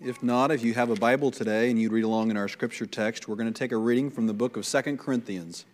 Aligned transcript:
If 0.00 0.22
not, 0.22 0.50
if 0.50 0.62
you 0.62 0.74
have 0.74 0.90
a 0.90 0.94
Bible 0.94 1.30
today 1.30 1.70
and 1.70 1.80
you'd 1.80 1.90
read 1.90 2.04
along 2.04 2.30
in 2.30 2.36
our 2.36 2.48
scripture 2.48 2.84
text, 2.84 3.28
we're 3.28 3.36
going 3.36 3.50
to 3.50 3.58
take 3.58 3.72
a 3.72 3.78
reading 3.78 4.10
from 4.10 4.26
the 4.26 4.34
book 4.34 4.58
of 4.58 4.66
Second 4.66 4.98
Corinthians. 4.98 5.64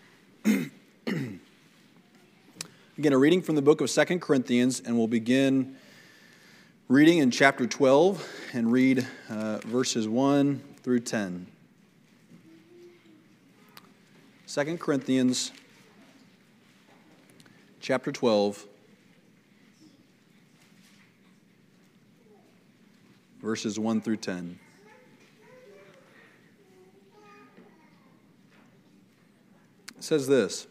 Again, 0.44 1.40
a 2.98 3.16
reading 3.16 3.40
from 3.40 3.54
the 3.54 3.62
book 3.62 3.80
of 3.80 3.88
Second 3.88 4.20
Corinthians, 4.20 4.82
and 4.84 4.98
we'll 4.98 5.06
begin 5.06 5.76
reading 6.88 7.18
in 7.18 7.30
chapter 7.30 7.68
12 7.68 8.28
and 8.52 8.72
read 8.72 9.06
uh, 9.30 9.58
verses 9.58 10.08
1 10.08 10.60
through 10.82 10.98
10. 10.98 11.46
2 14.48 14.76
Corinthians 14.78 15.52
chapter 17.78 18.10
12 18.10 18.66
verses 23.48 23.78
1 23.78 24.02
through 24.02 24.18
10. 24.18 24.58
It 29.96 30.04
says 30.04 30.26
this 30.26 30.66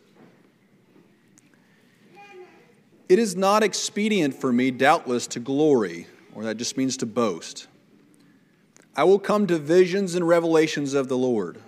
It 3.09 3.17
is 3.17 3.36
not 3.36 3.63
expedient 3.63 4.36
for 4.36 4.53
me, 4.53 4.70
doubtless, 4.70 5.26
to 5.26 5.40
glory, 5.40 6.05
or 6.36 6.44
that 6.44 6.58
just 6.58 6.77
means 6.77 6.98
to 6.98 7.08
boast. 7.08 7.66
I 8.95 9.05
will 9.05 9.17
come 9.17 9.48
to 9.48 9.58
visions 9.58 10.14
and 10.14 10.28
revelations 10.28 10.94
of 10.94 11.08
the 11.08 11.17
Lord. 11.17 11.59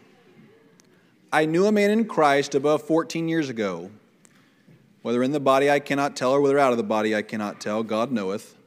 I 1.33 1.45
knew 1.45 1.65
a 1.65 1.71
man 1.71 1.89
in 1.89 2.05
Christ 2.05 2.53
above 2.53 2.83
14 2.83 3.27
years 3.27 3.49
ago. 3.49 3.89
Whether 5.01 5.23
in 5.23 5.31
the 5.31 5.39
body 5.39 5.71
I 5.71 5.79
cannot 5.79 6.15
tell, 6.15 6.33
or 6.33 6.41
whether 6.41 6.59
out 6.59 6.71
of 6.71 6.77
the 6.77 6.83
body 6.83 7.15
I 7.15 7.23
cannot 7.23 7.59
tell, 7.59 7.81
God 7.81 8.11
knoweth. 8.11 8.58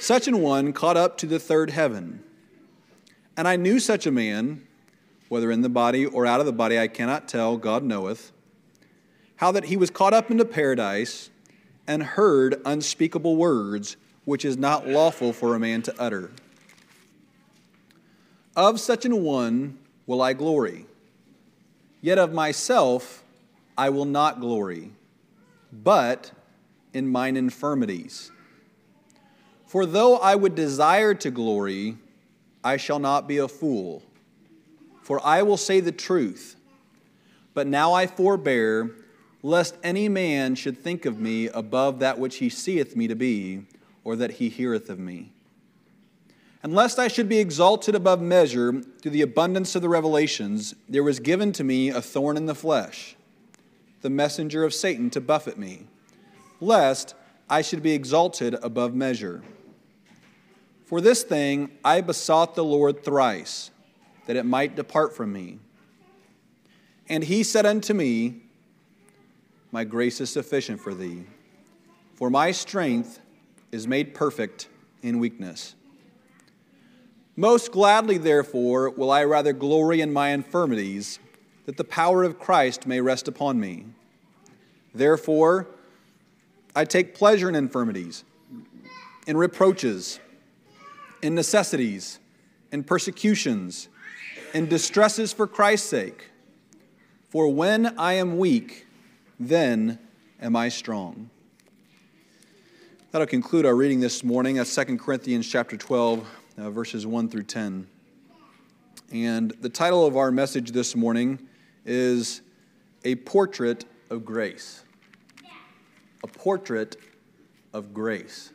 Such 0.00 0.28
an 0.28 0.40
one 0.40 0.72
caught 0.72 0.96
up 0.96 1.18
to 1.18 1.26
the 1.26 1.38
third 1.38 1.70
heaven. 1.70 2.22
And 3.36 3.48
I 3.48 3.56
knew 3.56 3.78
such 3.78 4.06
a 4.06 4.10
man, 4.10 4.66
whether 5.28 5.50
in 5.50 5.62
the 5.62 5.68
body 5.68 6.04
or 6.04 6.26
out 6.26 6.40
of 6.40 6.46
the 6.46 6.52
body, 6.52 6.78
I 6.78 6.88
cannot 6.88 7.28
tell, 7.28 7.56
God 7.56 7.82
knoweth, 7.82 8.32
how 9.36 9.52
that 9.52 9.64
he 9.64 9.76
was 9.76 9.90
caught 9.90 10.12
up 10.12 10.30
into 10.30 10.44
paradise 10.44 11.30
and 11.86 12.02
heard 12.02 12.60
unspeakable 12.64 13.36
words, 13.36 13.96
which 14.24 14.44
is 14.44 14.56
not 14.56 14.86
lawful 14.88 15.32
for 15.32 15.54
a 15.54 15.60
man 15.60 15.82
to 15.82 15.94
utter. 15.98 16.30
Of 18.54 18.80
such 18.80 19.04
an 19.04 19.22
one 19.22 19.78
will 20.06 20.20
I 20.20 20.32
glory, 20.34 20.86
yet 22.00 22.18
of 22.18 22.32
myself 22.32 23.24
I 23.78 23.88
will 23.88 24.04
not 24.04 24.40
glory, 24.40 24.90
but 25.72 26.32
in 26.92 27.08
mine 27.08 27.36
infirmities. 27.36 28.31
For 29.72 29.86
though 29.86 30.18
I 30.18 30.34
would 30.34 30.54
desire 30.54 31.14
to 31.14 31.30
glory, 31.30 31.96
I 32.62 32.76
shall 32.76 32.98
not 32.98 33.26
be 33.26 33.38
a 33.38 33.48
fool. 33.48 34.02
For 35.00 35.18
I 35.24 35.40
will 35.40 35.56
say 35.56 35.80
the 35.80 35.90
truth. 35.90 36.56
But 37.54 37.66
now 37.66 37.94
I 37.94 38.06
forbear, 38.06 38.90
lest 39.42 39.78
any 39.82 40.10
man 40.10 40.56
should 40.56 40.76
think 40.76 41.06
of 41.06 41.18
me 41.18 41.48
above 41.48 42.00
that 42.00 42.18
which 42.18 42.36
he 42.36 42.50
seeth 42.50 42.94
me 42.94 43.08
to 43.08 43.14
be, 43.14 43.62
or 44.04 44.14
that 44.16 44.32
he 44.32 44.50
heareth 44.50 44.90
of 44.90 44.98
me. 44.98 45.32
And 46.62 46.74
lest 46.74 46.98
I 46.98 47.08
should 47.08 47.30
be 47.30 47.38
exalted 47.38 47.94
above 47.94 48.20
measure 48.20 48.82
through 49.00 49.12
the 49.12 49.22
abundance 49.22 49.74
of 49.74 49.80
the 49.80 49.88
revelations, 49.88 50.74
there 50.86 51.02
was 51.02 51.18
given 51.18 51.50
to 51.52 51.64
me 51.64 51.88
a 51.88 52.02
thorn 52.02 52.36
in 52.36 52.44
the 52.44 52.54
flesh, 52.54 53.16
the 54.02 54.10
messenger 54.10 54.64
of 54.64 54.74
Satan 54.74 55.08
to 55.08 55.20
buffet 55.22 55.56
me, 55.56 55.86
lest 56.60 57.14
I 57.48 57.62
should 57.62 57.82
be 57.82 57.92
exalted 57.92 58.54
above 58.62 58.94
measure. 58.94 59.42
For 60.92 61.00
this 61.00 61.22
thing 61.22 61.70
I 61.82 62.02
besought 62.02 62.54
the 62.54 62.62
Lord 62.62 63.02
thrice, 63.02 63.70
that 64.26 64.36
it 64.36 64.44
might 64.44 64.76
depart 64.76 65.16
from 65.16 65.32
me. 65.32 65.58
And 67.08 67.24
he 67.24 67.44
said 67.44 67.64
unto 67.64 67.94
me, 67.94 68.42
My 69.70 69.84
grace 69.84 70.20
is 70.20 70.28
sufficient 70.28 70.82
for 70.82 70.92
thee, 70.92 71.24
for 72.14 72.28
my 72.28 72.50
strength 72.50 73.20
is 73.70 73.88
made 73.88 74.12
perfect 74.12 74.68
in 75.02 75.18
weakness. 75.18 75.74
Most 77.36 77.72
gladly, 77.72 78.18
therefore, 78.18 78.90
will 78.90 79.10
I 79.10 79.24
rather 79.24 79.54
glory 79.54 80.02
in 80.02 80.12
my 80.12 80.28
infirmities, 80.28 81.18
that 81.64 81.78
the 81.78 81.84
power 81.84 82.22
of 82.22 82.38
Christ 82.38 82.86
may 82.86 83.00
rest 83.00 83.28
upon 83.28 83.58
me. 83.58 83.86
Therefore, 84.94 85.68
I 86.76 86.84
take 86.84 87.14
pleasure 87.14 87.48
in 87.48 87.54
infirmities, 87.54 88.24
in 89.26 89.38
reproaches 89.38 90.20
in 91.22 91.34
necessities, 91.34 92.18
in 92.72 92.84
persecutions, 92.84 93.88
in 94.52 94.68
distresses 94.68 95.32
for 95.32 95.46
Christ's 95.46 95.88
sake. 95.88 96.30
For 97.30 97.48
when 97.48 97.98
I 97.98 98.14
am 98.14 98.36
weak, 98.36 98.86
then 99.40 99.98
am 100.40 100.56
I 100.56 100.68
strong. 100.68 101.30
That'll 103.12 103.26
conclude 103.26 103.64
our 103.64 103.74
reading 103.74 104.00
this 104.00 104.24
morning. 104.24 104.56
That's 104.56 104.74
2 104.74 104.98
Corinthians 104.98 105.48
chapter 105.48 105.76
12, 105.76 106.26
uh, 106.58 106.70
verses 106.70 107.06
1 107.06 107.28
through 107.28 107.44
10. 107.44 107.86
And 109.12 109.50
the 109.60 109.68
title 109.68 110.06
of 110.06 110.16
our 110.16 110.30
message 110.30 110.72
this 110.72 110.96
morning 110.96 111.38
is 111.84 112.40
A 113.04 113.16
Portrait 113.16 113.84
of 114.08 114.24
Grace. 114.24 114.84
A 116.24 116.26
Portrait 116.26 116.96
of 117.72 117.92
Grace. 117.92 118.52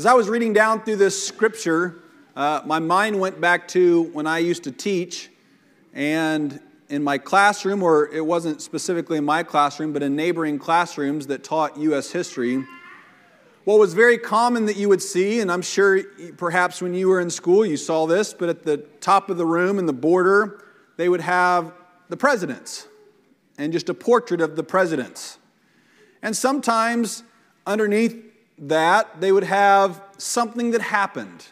As 0.00 0.06
I 0.06 0.14
was 0.14 0.30
reading 0.30 0.54
down 0.54 0.80
through 0.80 0.96
this 0.96 1.26
scripture, 1.26 1.96
uh, 2.34 2.62
my 2.64 2.78
mind 2.78 3.20
went 3.20 3.38
back 3.38 3.68
to 3.68 4.04
when 4.14 4.26
I 4.26 4.38
used 4.38 4.64
to 4.64 4.72
teach, 4.72 5.28
and 5.92 6.58
in 6.88 7.04
my 7.04 7.18
classroom, 7.18 7.82
or 7.82 8.08
it 8.08 8.24
wasn't 8.24 8.62
specifically 8.62 9.18
in 9.18 9.26
my 9.26 9.42
classroom, 9.42 9.92
but 9.92 10.02
in 10.02 10.16
neighboring 10.16 10.58
classrooms 10.58 11.26
that 11.26 11.44
taught 11.44 11.76
U.S. 11.76 12.10
history, 12.12 12.64
what 13.64 13.78
was 13.78 13.92
very 13.92 14.16
common 14.16 14.64
that 14.64 14.78
you 14.78 14.88
would 14.88 15.02
see, 15.02 15.40
and 15.40 15.52
I'm 15.52 15.60
sure 15.60 16.02
perhaps 16.38 16.80
when 16.80 16.94
you 16.94 17.10
were 17.10 17.20
in 17.20 17.28
school 17.28 17.66
you 17.66 17.76
saw 17.76 18.06
this, 18.06 18.32
but 18.32 18.48
at 18.48 18.62
the 18.62 18.78
top 19.02 19.28
of 19.28 19.36
the 19.36 19.44
room 19.44 19.78
in 19.78 19.84
the 19.84 19.92
border, 19.92 20.64
they 20.96 21.10
would 21.10 21.20
have 21.20 21.74
the 22.08 22.16
presidents 22.16 22.88
and 23.58 23.70
just 23.70 23.90
a 23.90 23.94
portrait 23.94 24.40
of 24.40 24.56
the 24.56 24.64
presidents. 24.64 25.36
And 26.22 26.34
sometimes 26.34 27.22
underneath 27.66 28.29
that 28.60 29.20
they 29.20 29.32
would 29.32 29.44
have 29.44 30.02
something 30.18 30.70
that 30.72 30.82
happened 30.82 31.46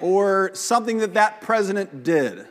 or 0.00 0.50
something 0.54 0.98
that 0.98 1.14
that 1.14 1.40
president 1.40 2.02
did. 2.02 2.46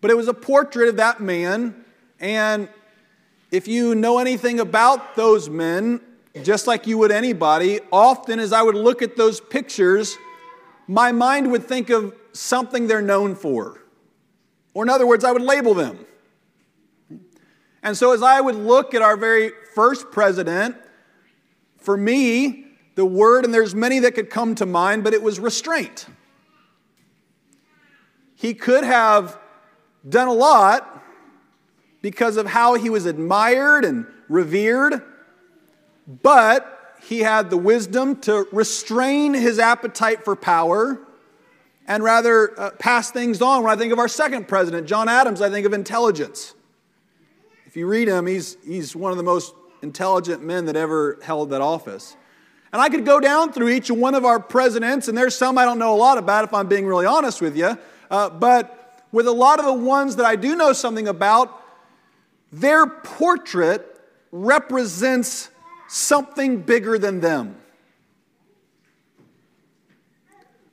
But 0.00 0.10
it 0.10 0.16
was 0.16 0.26
a 0.26 0.34
portrait 0.34 0.88
of 0.88 0.96
that 0.96 1.20
man, 1.20 1.84
and 2.18 2.68
if 3.50 3.68
you 3.68 3.94
know 3.94 4.18
anything 4.18 4.58
about 4.58 5.14
those 5.14 5.48
men, 5.48 6.00
just 6.42 6.66
like 6.66 6.86
you 6.86 6.96
would 6.98 7.12
anybody, 7.12 7.80
often 7.92 8.40
as 8.40 8.52
I 8.52 8.62
would 8.62 8.74
look 8.74 9.02
at 9.02 9.16
those 9.16 9.40
pictures, 9.40 10.16
my 10.88 11.12
mind 11.12 11.52
would 11.52 11.64
think 11.64 11.90
of 11.90 12.14
something 12.32 12.86
they're 12.86 13.02
known 13.02 13.34
for. 13.34 13.78
Or, 14.74 14.82
in 14.82 14.88
other 14.88 15.06
words, 15.06 15.24
I 15.24 15.32
would 15.32 15.42
label 15.42 15.74
them. 15.74 16.06
And 17.82 17.96
so, 17.96 18.12
as 18.12 18.22
I 18.22 18.40
would 18.40 18.54
look 18.54 18.94
at 18.94 19.02
our 19.02 19.16
very 19.16 19.52
first 19.74 20.10
president, 20.10 20.76
for 21.82 21.96
me, 21.96 22.64
the 22.94 23.04
word, 23.04 23.44
and 23.44 23.52
there's 23.52 23.74
many 23.74 24.00
that 24.00 24.14
could 24.14 24.30
come 24.30 24.54
to 24.56 24.66
mind, 24.66 25.04
but 25.04 25.14
it 25.14 25.22
was 25.22 25.40
restraint. 25.40 26.06
He 28.34 28.54
could 28.54 28.84
have 28.84 29.38
done 30.08 30.28
a 30.28 30.32
lot 30.32 31.02
because 32.00 32.36
of 32.36 32.46
how 32.46 32.74
he 32.74 32.90
was 32.90 33.06
admired 33.06 33.84
and 33.84 34.06
revered, 34.28 35.02
but 36.06 36.96
he 37.02 37.20
had 37.20 37.50
the 37.50 37.56
wisdom 37.56 38.16
to 38.22 38.46
restrain 38.52 39.34
his 39.34 39.58
appetite 39.58 40.24
for 40.24 40.36
power 40.36 41.00
and 41.86 42.02
rather 42.02 42.58
uh, 42.60 42.70
pass 42.78 43.10
things 43.10 43.42
on. 43.42 43.64
When 43.64 43.72
I 43.72 43.76
think 43.76 43.92
of 43.92 43.98
our 43.98 44.08
second 44.08 44.48
president, 44.48 44.86
John 44.86 45.08
Adams, 45.08 45.40
I 45.40 45.50
think 45.50 45.66
of 45.66 45.72
intelligence. 45.72 46.54
If 47.66 47.76
you 47.76 47.86
read 47.86 48.08
him, 48.08 48.26
he's, 48.26 48.56
he's 48.64 48.94
one 48.94 49.12
of 49.12 49.16
the 49.18 49.24
most 49.24 49.54
intelligent 49.82 50.42
men 50.42 50.66
that 50.66 50.76
ever 50.76 51.18
held 51.22 51.50
that 51.50 51.60
office. 51.60 52.16
And 52.72 52.80
I 52.80 52.88
could 52.88 53.04
go 53.04 53.20
down 53.20 53.52
through 53.52 53.68
each 53.68 53.90
one 53.90 54.14
of 54.14 54.24
our 54.24 54.40
presidents, 54.40 55.08
and 55.08 55.18
there's 55.18 55.36
some 55.36 55.58
I 55.58 55.64
don't 55.64 55.78
know 55.78 55.94
a 55.94 55.98
lot 55.98 56.16
about 56.16 56.44
if 56.44 56.54
I'm 56.54 56.68
being 56.68 56.86
really 56.86 57.06
honest 57.06 57.42
with 57.42 57.56
you. 57.56 57.76
Uh, 58.10 58.30
but 58.30 59.04
with 59.12 59.26
a 59.26 59.32
lot 59.32 59.58
of 59.58 59.66
the 59.66 59.72
ones 59.72 60.16
that 60.16 60.24
I 60.24 60.36
do 60.36 60.56
know 60.56 60.72
something 60.72 61.06
about, 61.06 61.62
their 62.50 62.86
portrait 62.86 64.00
represents 64.30 65.50
something 65.88 66.62
bigger 66.62 66.98
than 66.98 67.20
them. 67.20 67.56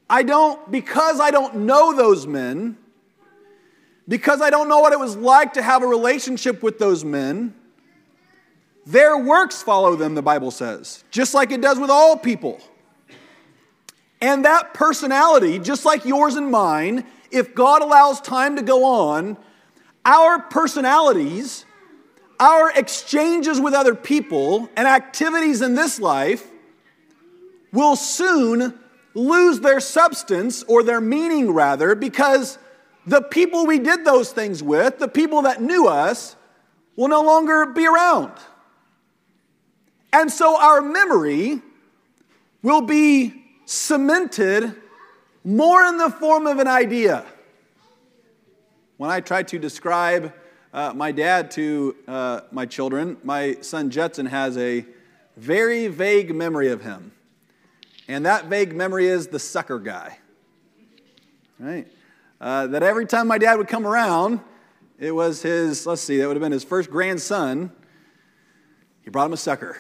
I 0.10 0.24
don't, 0.24 0.72
because 0.72 1.20
I 1.20 1.32
don't 1.32 1.56
know 1.56 1.96
those 1.96 2.26
men, 2.26 2.78
because 4.08 4.42
I 4.42 4.50
don't 4.50 4.68
know 4.68 4.80
what 4.80 4.92
it 4.92 5.00
was 5.00 5.16
like 5.16 5.54
to 5.54 5.62
have 5.62 5.84
a 5.84 5.88
relationship 5.88 6.64
with 6.64 6.80
those 6.80 7.06
men, 7.06 7.54
their 8.86 9.18
works 9.18 9.62
follow 9.62 9.96
them, 9.96 10.16
the 10.16 10.22
Bible 10.22 10.52
says, 10.52 11.04
just 11.12 11.34
like 11.34 11.52
it 11.52 11.62
does 11.62 11.80
with 11.80 11.90
all 11.90 12.18
people. 12.18 12.60
And 14.22 14.46
that 14.46 14.74
personality, 14.74 15.60
just 15.60 15.86
like 15.86 16.06
yours 16.06 16.36
and 16.36 16.52
mine, 16.52 17.06
if 17.32 17.56
God 17.56 17.82
allows 17.82 18.20
time 18.20 18.56
to 18.56 18.62
go 18.62 18.84
on, 18.84 19.38
our 20.06 20.40
personalities, 20.40 21.66
our 22.40 22.72
exchanges 22.72 23.60
with 23.60 23.74
other 23.74 23.96
people, 23.96 24.70
and 24.76 24.88
activities 24.88 25.62
in 25.62 25.76
this 25.76 26.00
life 26.00 26.50
will 27.72 27.96
soon 27.96 28.78
lose 29.14 29.60
their 29.60 29.80
substance 29.80 30.64
or 30.64 30.84
their 30.84 31.02
meaning, 31.02 31.52
rather, 31.52 31.96
because 31.96 32.58
the 33.06 33.22
people 33.22 33.66
we 33.66 33.80
did 33.80 34.06
those 34.06 34.32
things 34.32 34.64
with, 34.64 35.00
the 35.00 35.08
people 35.08 35.44
that 35.44 35.62
knew 35.62 35.88
us, 35.88 36.36
will 36.96 37.08
no 37.08 37.22
longer 37.22 37.68
be 37.68 37.88
around. 37.88 38.32
And 40.12 40.32
so 40.32 40.60
our 40.60 40.82
memory 40.82 41.62
will 42.62 42.82
be 42.82 43.46
cemented 43.66 44.76
more 45.44 45.84
in 45.84 45.98
the 45.98 46.10
form 46.10 46.48
of 46.48 46.60
an 46.60 46.68
idea. 46.68 47.26
When 48.98 49.10
I 49.10 49.22
try 49.22 49.44
to 49.44 49.60
describe 49.60 50.34
uh, 50.74 50.94
my 50.94 51.12
dad 51.12 51.52
to 51.52 51.96
uh, 52.08 52.42
my 52.52 52.66
children, 52.66 53.18
my 53.24 53.58
son 53.62 53.90
Judson 53.90 54.26
has 54.26 54.58
a 54.58 54.86
very 55.38 55.88
vague 55.88 56.36
memory 56.36 56.70
of 56.70 56.82
him. 56.82 57.12
And 58.08 58.26
that 58.26 58.46
vague 58.46 58.76
memory 58.76 59.08
is 59.08 59.28
the 59.28 59.40
sucker 59.40 59.80
guy. 59.80 60.18
Right? 61.60 61.88
Uh, 62.42 62.68
that 62.68 62.84
every 62.84 63.06
time 63.06 63.28
my 63.28 63.38
dad 63.38 63.56
would 63.56 63.68
come 63.68 63.86
around, 63.86 64.40
it 64.98 65.12
was 65.12 65.42
his, 65.42 65.86
let's 65.86 66.02
see, 66.02 66.18
that 66.18 66.28
would 66.28 66.36
have 66.36 66.42
been 66.42 66.52
his 66.52 66.64
first 66.64 66.90
grandson. 66.90 67.72
He 69.04 69.10
brought 69.10 69.28
him 69.28 69.34
a 69.34 69.38
sucker 69.38 69.78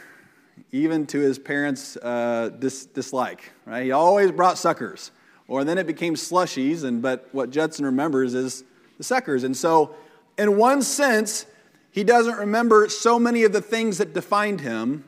even 0.71 1.05
to 1.07 1.19
his 1.19 1.39
parents' 1.39 1.97
uh, 1.97 2.49
dis- 2.59 2.85
dislike. 2.85 3.51
Right? 3.65 3.85
He 3.85 3.91
always 3.91 4.31
brought 4.31 4.57
suckers. 4.57 5.11
Or 5.47 5.63
then 5.63 5.77
it 5.79 5.87
became 5.87 6.13
slushies, 6.13 6.83
and 6.83 7.01
but 7.01 7.27
what 7.31 7.49
Judson 7.49 7.85
remembers 7.85 8.35
is 8.35 8.63
the 8.97 9.03
suckers. 9.03 9.43
And 9.43 9.57
so, 9.57 9.95
in 10.37 10.57
one 10.57 10.83
sense, 10.83 11.47
he 11.91 12.03
doesn't 12.03 12.37
remember 12.37 12.87
so 12.87 13.17
many 13.17 13.43
of 13.43 13.51
the 13.51 13.61
things 13.61 13.97
that 13.97 14.13
defined 14.13 14.61
him, 14.61 15.05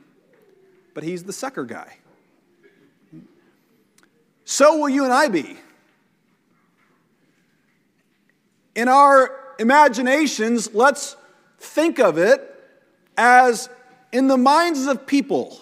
but 0.96 1.04
he's 1.04 1.24
the 1.24 1.34
sucker 1.34 1.64
guy. 1.64 1.98
So 4.46 4.78
will 4.78 4.90
you 4.90 5.04
and 5.04 5.14
I 5.14 5.28
be. 5.28 5.58
In 8.76 8.88
our 8.88 9.38
imaginations, 9.60 10.74
let's 10.74 11.16
think 11.60 12.00
of 12.00 12.18
it 12.18 12.48
as 13.16 13.70
in 14.12 14.28
the 14.28 14.38
minds 14.38 14.88
of 14.88 15.06
people 15.06 15.58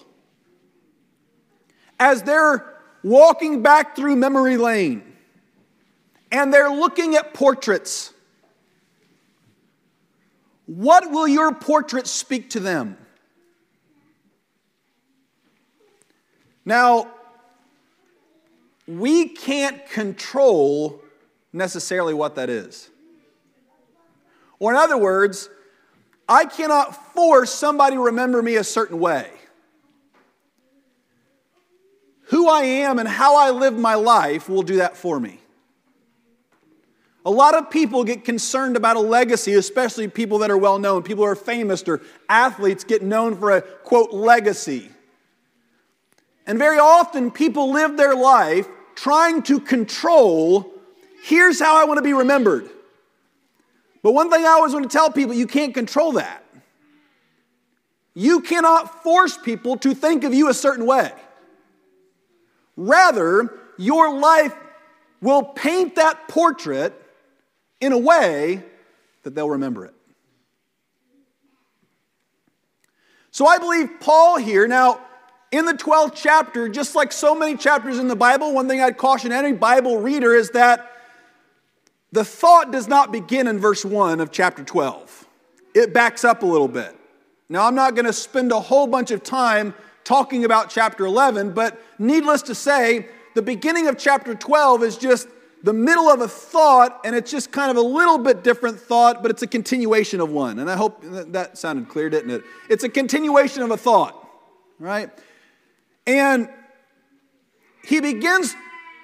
as 1.99 2.23
they're 2.23 2.75
walking 3.03 3.61
back 3.61 3.95
through 3.95 4.15
memory 4.15 4.57
lane 4.57 5.03
and 6.31 6.53
they're 6.53 6.71
looking 6.71 7.15
at 7.15 7.33
portraits. 7.33 8.13
What 10.65 11.09
will 11.11 11.27
your 11.27 11.53
portrait 11.53 12.07
speak 12.07 12.51
to 12.51 12.59
them? 12.59 12.97
Now, 16.65 17.07
we 18.87 19.29
can't 19.29 19.87
control 19.89 21.01
necessarily 21.51 22.13
what 22.13 22.35
that 22.35 22.49
is. 22.49 22.89
Or, 24.59 24.71
in 24.71 24.77
other 24.77 24.97
words, 24.97 25.49
I 26.29 26.45
cannot 26.45 27.13
force 27.15 27.51
somebody 27.51 27.95
to 27.95 28.05
remember 28.05 28.41
me 28.43 28.55
a 28.55 28.63
certain 28.63 28.99
way. 28.99 29.27
Who 32.25 32.47
I 32.47 32.61
am 32.61 32.99
and 32.99 33.07
how 33.09 33.35
I 33.35 33.49
live 33.49 33.75
my 33.75 33.95
life 33.95 34.47
will 34.47 34.61
do 34.61 34.75
that 34.75 34.95
for 34.95 35.19
me. 35.19 35.39
A 37.25 37.31
lot 37.31 37.55
of 37.55 37.71
people 37.71 38.03
get 38.03 38.23
concerned 38.23 38.77
about 38.77 38.95
a 38.95 38.99
legacy, 38.99 39.53
especially 39.55 40.07
people 40.07 40.37
that 40.39 40.51
are 40.51 40.57
well 40.57 40.77
known. 40.77 41.01
People 41.01 41.25
who 41.25 41.31
are 41.31 41.35
famous 41.35 41.83
or 41.87 42.01
athletes 42.29 42.83
get 42.83 43.01
known 43.01 43.35
for 43.35 43.51
a 43.51 43.61
quote 43.61 44.13
legacy. 44.13 44.89
And 46.45 46.59
very 46.59 46.77
often 46.77 47.31
people 47.31 47.71
live 47.71 47.97
their 47.97 48.15
life 48.15 48.67
trying 48.93 49.41
to 49.43 49.59
control 49.59 50.71
here's 51.23 51.59
how 51.59 51.81
I 51.81 51.85
want 51.85 51.97
to 51.97 52.03
be 52.03 52.13
remembered. 52.13 52.69
But 54.01 54.13
one 54.13 54.29
thing 54.29 54.45
I 54.45 54.49
always 54.49 54.73
want 54.73 54.89
to 54.89 54.97
tell 54.97 55.11
people 55.11 55.33
you 55.33 55.47
can't 55.47 55.73
control 55.73 56.13
that. 56.13 56.43
You 58.13 58.41
cannot 58.41 59.03
force 59.03 59.37
people 59.37 59.77
to 59.77 59.93
think 59.93 60.23
of 60.23 60.33
you 60.33 60.49
a 60.49 60.53
certain 60.53 60.85
way. 60.85 61.11
Rather, 62.75 63.53
your 63.77 64.17
life 64.17 64.53
will 65.21 65.43
paint 65.43 65.95
that 65.95 66.27
portrait 66.27 66.93
in 67.81 67.91
a 67.91 67.97
way 67.97 68.63
that 69.23 69.35
they'll 69.35 69.49
remember 69.49 69.85
it. 69.85 69.93
So 73.31 73.45
I 73.45 73.57
believe 73.57 73.89
Paul 73.99 74.37
here, 74.37 74.67
now 74.67 75.01
in 75.51 75.65
the 75.65 75.73
12th 75.73 76.13
chapter, 76.15 76.67
just 76.67 76.95
like 76.95 77.11
so 77.11 77.35
many 77.35 77.55
chapters 77.55 77.99
in 77.99 78.07
the 78.07 78.15
Bible, 78.15 78.53
one 78.53 78.67
thing 78.67 78.81
I'd 78.81 78.97
caution 78.97 79.31
any 79.31 79.53
Bible 79.53 79.97
reader 79.97 80.33
is 80.35 80.51
that 80.51 80.91
the 82.11 82.25
thought 82.25 82.71
does 82.71 82.87
not 82.87 83.11
begin 83.11 83.47
in 83.47 83.59
verse 83.59 83.85
1 83.85 84.19
of 84.19 84.31
chapter 84.31 84.63
12. 84.63 85.27
It 85.73 85.93
backs 85.93 86.23
up 86.23 86.43
a 86.43 86.45
little 86.45 86.67
bit. 86.67 86.95
Now, 87.49 87.65
I'm 87.65 87.75
not 87.75 87.95
going 87.95 88.05
to 88.05 88.13
spend 88.13 88.51
a 88.51 88.59
whole 88.59 88.87
bunch 88.87 89.11
of 89.11 89.23
time 89.23 89.73
talking 90.03 90.45
about 90.45 90.69
chapter 90.69 91.05
11, 91.05 91.51
but 91.51 91.79
needless 91.99 92.41
to 92.43 92.55
say, 92.55 93.07
the 93.35 93.41
beginning 93.41 93.87
of 93.87 93.97
chapter 93.97 94.33
12 94.33 94.83
is 94.83 94.97
just 94.97 95.27
the 95.61 95.73
middle 95.73 96.09
of 96.09 96.21
a 96.21 96.27
thought, 96.27 97.01
and 97.03 97.15
it's 97.15 97.29
just 97.29 97.51
kind 97.51 97.69
of 97.69 97.77
a 97.77 97.81
little 97.81 98.17
bit 98.17 98.43
different 98.43 98.79
thought, 98.79 99.21
but 99.21 99.29
it's 99.29 99.41
a 99.41 99.47
continuation 99.47 100.21
of 100.21 100.31
one. 100.31 100.59
And 100.59 100.69
I 100.69 100.75
hope 100.75 101.01
that 101.03 101.57
sounded 101.57 101.89
clear, 101.89 102.09
didn't 102.09 102.31
it? 102.31 102.43
It's 102.69 102.83
a 102.83 102.89
continuation 102.89 103.61
of 103.61 103.71
a 103.71 103.77
thought, 103.77 104.27
right? 104.79 105.09
And 106.07 106.49
he 107.83 107.99
begins, 107.99 108.55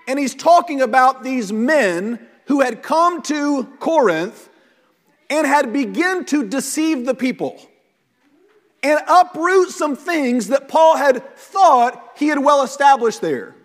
and 0.07 0.17
he's 0.17 0.33
talking 0.33 0.81
about 0.81 1.23
these 1.23 1.51
men 1.51 2.25
who 2.45 2.61
had 2.61 2.83
come 2.83 3.21
to 3.23 3.65
Corinth 3.79 4.49
and 5.29 5.47
had 5.47 5.73
begun 5.73 6.25
to 6.25 6.47
deceive 6.47 7.05
the 7.05 7.15
people 7.15 7.59
and 8.83 8.99
uproot 9.07 9.69
some 9.69 9.95
things 9.95 10.49
that 10.49 10.67
Paul 10.67 10.95
had 10.95 11.35
thought 11.35 12.13
he 12.17 12.27
had 12.27 12.37
well 12.37 12.61
established 12.61 13.19
there. 13.19 13.55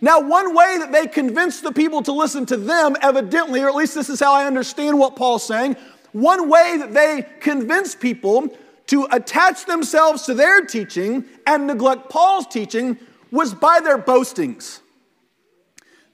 Now, 0.00 0.20
one 0.20 0.54
way 0.54 0.78
that 0.78 0.92
they 0.92 1.06
convinced 1.06 1.62
the 1.62 1.72
people 1.72 2.02
to 2.02 2.12
listen 2.12 2.46
to 2.46 2.56
them, 2.56 2.96
evidently, 3.00 3.60
or 3.60 3.68
at 3.68 3.74
least 3.74 3.94
this 3.94 4.08
is 4.08 4.18
how 4.18 4.32
I 4.32 4.46
understand 4.46 4.98
what 4.98 5.14
Paul's 5.14 5.44
saying, 5.44 5.76
one 6.12 6.48
way 6.48 6.76
that 6.78 6.92
they 6.92 7.26
convinced 7.40 8.00
people 8.00 8.48
to 8.88 9.06
attach 9.12 9.66
themselves 9.66 10.22
to 10.22 10.34
their 10.34 10.64
teaching 10.64 11.24
and 11.46 11.66
neglect 11.68 12.10
Paul's 12.10 12.46
teaching 12.46 12.98
was 13.30 13.54
by 13.54 13.78
their 13.78 13.98
boastings. 13.98 14.80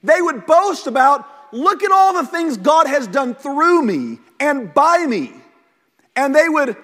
They 0.03 0.21
would 0.21 0.45
boast 0.45 0.85
about 0.85 1.27
look 1.51 1.83
at 1.83 1.91
all 1.91 2.13
the 2.13 2.25
things 2.25 2.57
God 2.57 2.87
has 2.87 3.07
done 3.07 3.35
through 3.35 3.83
me 3.83 4.19
and 4.39 4.73
by 4.73 5.05
me. 5.05 5.33
And 6.15 6.35
they 6.35 6.49
would 6.49 6.75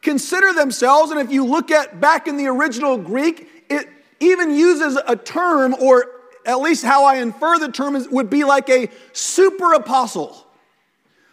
consider 0.00 0.52
themselves, 0.52 1.10
and 1.10 1.20
if 1.20 1.30
you 1.30 1.44
look 1.44 1.70
at 1.70 2.00
back 2.00 2.26
in 2.26 2.36
the 2.36 2.46
original 2.46 2.98
Greek, 2.98 3.48
it 3.70 3.88
even 4.20 4.54
uses 4.54 4.98
a 5.06 5.16
term, 5.16 5.74
or 5.80 6.06
at 6.44 6.60
least 6.60 6.84
how 6.84 7.04
I 7.04 7.16
infer 7.16 7.58
the 7.58 7.70
term 7.70 7.96
is, 7.96 8.08
would 8.08 8.28
be 8.28 8.44
like 8.44 8.68
a 8.68 8.88
super 9.12 9.72
apostle. 9.74 10.46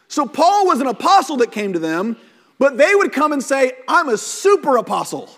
So 0.07 0.25
Paul 0.25 0.67
was 0.67 0.81
an 0.81 0.87
apostle 0.87 1.37
that 1.37 1.51
came 1.51 1.73
to 1.73 1.79
them, 1.79 2.17
but 2.57 2.77
they 2.77 2.93
would 2.95 3.11
come 3.11 3.31
and 3.31 3.43
say, 3.43 3.73
I'm 3.87 4.09
a 4.09 4.17
super 4.17 4.77
apostle. 4.77 5.29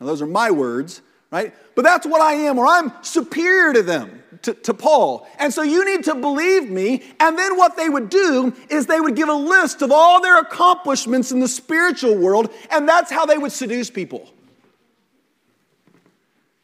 Now, 0.00 0.06
those 0.06 0.22
are 0.22 0.26
my 0.26 0.50
words, 0.50 1.02
right? 1.30 1.54
But 1.74 1.82
that's 1.82 2.06
what 2.06 2.20
I 2.20 2.34
am, 2.34 2.58
or 2.58 2.66
I'm 2.66 2.92
superior 3.02 3.72
to 3.74 3.82
them 3.82 4.21
to, 4.42 4.54
to 4.54 4.74
Paul. 4.74 5.26
And 5.38 5.52
so 5.52 5.62
you 5.62 5.84
need 5.84 6.04
to 6.04 6.14
believe 6.14 6.68
me. 6.68 7.02
And 7.20 7.38
then 7.38 7.56
what 7.56 7.76
they 7.76 7.88
would 7.88 8.10
do 8.10 8.54
is 8.68 8.86
they 8.86 9.00
would 9.00 9.16
give 9.16 9.28
a 9.28 9.34
list 9.34 9.82
of 9.82 9.90
all 9.90 10.20
their 10.20 10.38
accomplishments 10.38 11.32
in 11.32 11.40
the 11.40 11.48
spiritual 11.48 12.16
world, 12.16 12.52
and 12.70 12.88
that's 12.88 13.10
how 13.10 13.26
they 13.26 13.38
would 13.38 13.52
seduce 13.52 13.90
people. 13.90 14.28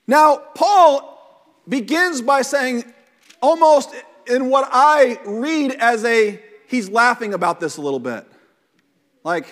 Now, 0.07 0.37
Paul 0.55 1.15
begins 1.69 2.23
by 2.23 2.43
saying, 2.43 2.85
almost 3.43 3.95
in 4.27 4.49
what 4.49 4.69
I 4.73 5.21
read 5.25 5.73
as 5.73 6.05
a, 6.05 6.41
he's 6.67 6.89
laughing 6.89 7.35
about 7.35 7.61
this 7.61 7.77
a 7.77 7.83
little 7.83 8.01
bit. 8.01 8.27
Like, 9.23 9.47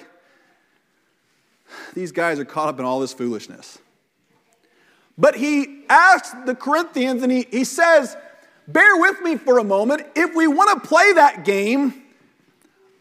these 1.95 2.13
guys 2.13 2.39
are 2.39 2.45
caught 2.45 2.69
up 2.69 2.79
in 2.79 2.85
all 2.85 3.01
this 3.01 3.13
foolishness. 3.13 3.79
But 5.19 5.37
he 5.37 5.85
asks 5.89 6.35
the 6.45 6.55
Corinthians 6.55 7.23
and 7.23 7.33
he, 7.33 7.47
he 7.51 7.65
says, 7.65 8.17
Bear 8.69 8.97
with 8.97 9.21
me 9.23 9.37
for 9.37 9.59
a 9.59 9.65
moment. 9.65 10.03
If 10.15 10.35
we 10.35 10.47
want 10.47 10.83
to 10.83 10.89
play 10.89 11.13
that 11.15 11.45
game, 11.45 12.03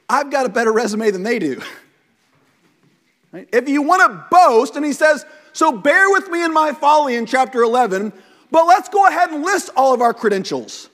I've 0.08 0.30
got 0.30 0.46
a 0.46 0.50
better 0.50 0.72
resume 0.72 1.12
than 1.12 1.24
they 1.24 1.40
do. 1.40 1.62
If 3.52 3.68
you 3.68 3.82
want 3.82 4.02
to 4.02 4.26
boast, 4.32 4.78
and 4.78 4.86
he 4.86 4.94
says, 4.94 5.26
So 5.52 5.74
bear 5.74 6.10
with 6.10 6.30
me 6.30 6.46
in 6.46 6.54
my 6.54 6.72
folly 6.72 7.16
in 7.16 7.26
chapter 7.26 7.64
11, 7.64 8.14
but 8.50 8.66
let's 8.66 8.88
go 8.88 9.08
ahead 9.08 9.30
and 9.30 9.44
list 9.44 9.72
all 9.76 9.94
of 9.94 10.00
our 10.00 10.14
credentials. 10.14 10.90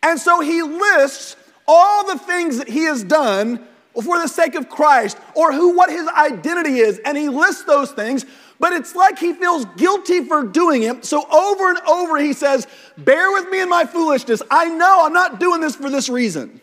And 0.00 0.20
so 0.20 0.38
he 0.38 0.62
lists 0.62 1.34
all 1.66 2.06
the 2.06 2.18
things 2.20 2.58
that 2.58 2.68
he 2.68 2.84
has 2.84 3.02
done 3.02 3.66
for 3.94 4.18
the 4.18 4.28
sake 4.28 4.54
of 4.54 4.68
Christ 4.68 5.18
or 5.34 5.52
who 5.52 5.76
what 5.76 5.90
his 5.90 6.06
identity 6.08 6.78
is 6.78 7.00
and 7.04 7.16
he 7.16 7.28
lists 7.28 7.64
those 7.64 7.90
things 7.90 8.26
but 8.58 8.72
it's 8.72 8.94
like 8.94 9.18
he 9.18 9.32
feels 9.32 9.64
guilty 9.76 10.24
for 10.24 10.44
doing 10.44 10.82
it. 10.82 11.04
So 11.04 11.24
over 11.30 11.70
and 11.70 11.78
over 11.88 12.18
he 12.18 12.32
says 12.32 12.66
bear 12.98 13.30
with 13.32 13.48
me 13.50 13.60
in 13.60 13.68
my 13.68 13.84
foolishness. 13.84 14.42
I 14.50 14.68
know 14.68 15.04
I'm 15.04 15.12
not 15.12 15.40
doing 15.40 15.60
this 15.60 15.76
for 15.76 15.90
this 15.90 16.08
reason. 16.08 16.60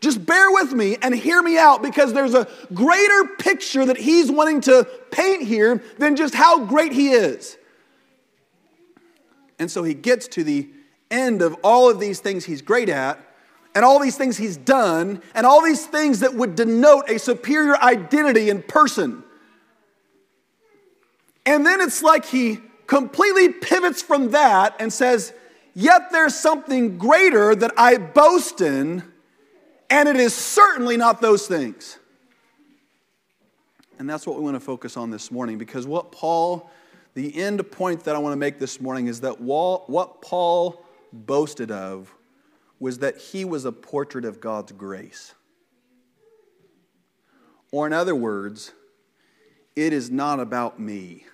Just 0.00 0.26
bear 0.26 0.50
with 0.50 0.72
me 0.72 0.98
and 1.00 1.14
hear 1.14 1.42
me 1.42 1.56
out 1.56 1.82
because 1.82 2.12
there's 2.12 2.34
a 2.34 2.46
greater 2.74 3.24
picture 3.38 3.86
that 3.86 3.96
he's 3.96 4.30
wanting 4.30 4.60
to 4.62 4.86
paint 5.10 5.42
here 5.42 5.82
than 5.98 6.16
just 6.16 6.34
how 6.34 6.66
great 6.66 6.92
he 6.92 7.10
is. 7.10 7.56
And 9.58 9.70
so 9.70 9.82
he 9.82 9.94
gets 9.94 10.28
to 10.28 10.44
the 10.44 10.68
end 11.10 11.40
of 11.40 11.56
all 11.64 11.88
of 11.88 12.00
these 12.00 12.20
things 12.20 12.44
he's 12.44 12.60
great 12.60 12.88
at 12.88 13.18
and 13.74 13.84
all 13.84 13.98
these 13.98 14.16
things 14.16 14.36
he's 14.36 14.56
done, 14.56 15.20
and 15.34 15.44
all 15.44 15.60
these 15.60 15.84
things 15.84 16.20
that 16.20 16.32
would 16.32 16.54
denote 16.54 17.10
a 17.10 17.18
superior 17.18 17.76
identity 17.76 18.48
in 18.48 18.62
person. 18.62 19.23
And 21.46 21.64
then 21.64 21.80
it's 21.80 22.02
like 22.02 22.24
he 22.24 22.60
completely 22.86 23.50
pivots 23.50 24.02
from 24.02 24.30
that 24.30 24.76
and 24.78 24.92
says, 24.92 25.32
Yet 25.74 26.12
there's 26.12 26.34
something 26.36 26.98
greater 26.98 27.54
that 27.54 27.72
I 27.76 27.96
boast 27.96 28.60
in, 28.60 29.02
and 29.90 30.08
it 30.08 30.16
is 30.16 30.34
certainly 30.34 30.96
not 30.96 31.20
those 31.20 31.48
things. 31.48 31.98
And 33.98 34.08
that's 34.08 34.26
what 34.26 34.36
we 34.36 34.42
want 34.42 34.54
to 34.54 34.60
focus 34.60 34.96
on 34.96 35.10
this 35.10 35.30
morning 35.30 35.58
because 35.58 35.86
what 35.86 36.12
Paul, 36.12 36.70
the 37.14 37.36
end 37.36 37.70
point 37.70 38.04
that 38.04 38.14
I 38.14 38.18
want 38.18 38.32
to 38.32 38.36
make 38.36 38.58
this 38.58 38.80
morning 38.80 39.08
is 39.08 39.20
that 39.20 39.40
what 39.40 40.22
Paul 40.22 40.84
boasted 41.12 41.70
of 41.70 42.12
was 42.78 42.98
that 42.98 43.16
he 43.16 43.44
was 43.44 43.64
a 43.64 43.72
portrait 43.72 44.24
of 44.24 44.40
God's 44.40 44.72
grace. 44.72 45.34
Or, 47.70 47.86
in 47.86 47.92
other 47.92 48.14
words, 48.14 48.72
it 49.74 49.92
is 49.92 50.10
not 50.10 50.38
about 50.38 50.78
me. 50.78 51.26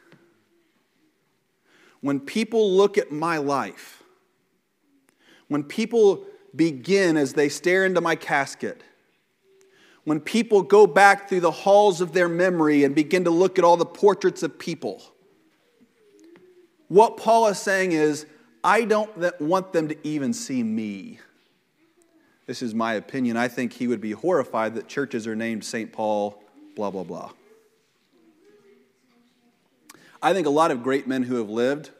When 2.00 2.20
people 2.20 2.72
look 2.72 2.96
at 2.96 3.12
my 3.12 3.38
life, 3.38 4.02
when 5.48 5.64
people 5.64 6.24
begin 6.54 7.16
as 7.16 7.34
they 7.34 7.48
stare 7.48 7.84
into 7.84 8.00
my 8.00 8.16
casket, 8.16 8.82
when 10.04 10.20
people 10.20 10.62
go 10.62 10.86
back 10.86 11.28
through 11.28 11.40
the 11.40 11.50
halls 11.50 12.00
of 12.00 12.12
their 12.12 12.28
memory 12.28 12.84
and 12.84 12.94
begin 12.94 13.24
to 13.24 13.30
look 13.30 13.58
at 13.58 13.64
all 13.64 13.76
the 13.76 13.84
portraits 13.84 14.42
of 14.42 14.58
people, 14.58 15.02
what 16.88 17.16
Paul 17.16 17.48
is 17.48 17.58
saying 17.58 17.92
is, 17.92 18.26
I 18.64 18.84
don't 18.84 19.40
want 19.40 19.72
them 19.72 19.88
to 19.88 19.96
even 20.06 20.32
see 20.32 20.62
me. 20.62 21.20
This 22.46 22.62
is 22.62 22.74
my 22.74 22.94
opinion. 22.94 23.36
I 23.36 23.46
think 23.46 23.72
he 23.72 23.86
would 23.86 24.00
be 24.00 24.10
horrified 24.10 24.74
that 24.74 24.88
churches 24.88 25.26
are 25.26 25.36
named 25.36 25.64
St. 25.64 25.92
Paul, 25.92 26.42
blah, 26.74 26.90
blah, 26.90 27.04
blah. 27.04 27.30
I 30.22 30.32
think 30.34 30.46
a 30.46 30.50
lot 30.50 30.70
of 30.70 30.82
great 30.82 31.06
men 31.06 31.22
who 31.22 31.36
have 31.36 31.48
lived, 31.48 31.90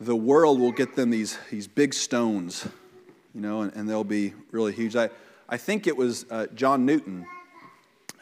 the 0.00 0.16
world 0.16 0.60
will 0.60 0.72
get 0.72 0.96
them 0.96 1.10
these, 1.10 1.38
these 1.50 1.66
big 1.66 1.92
stones, 1.92 2.68
you 3.34 3.40
know, 3.40 3.62
and, 3.62 3.74
and 3.74 3.88
they'll 3.88 4.04
be 4.04 4.34
really 4.50 4.72
huge. 4.72 4.96
I, 4.96 5.10
I 5.48 5.56
think 5.56 5.86
it 5.86 5.96
was 5.96 6.24
uh, 6.30 6.46
John 6.54 6.86
Newton 6.86 7.26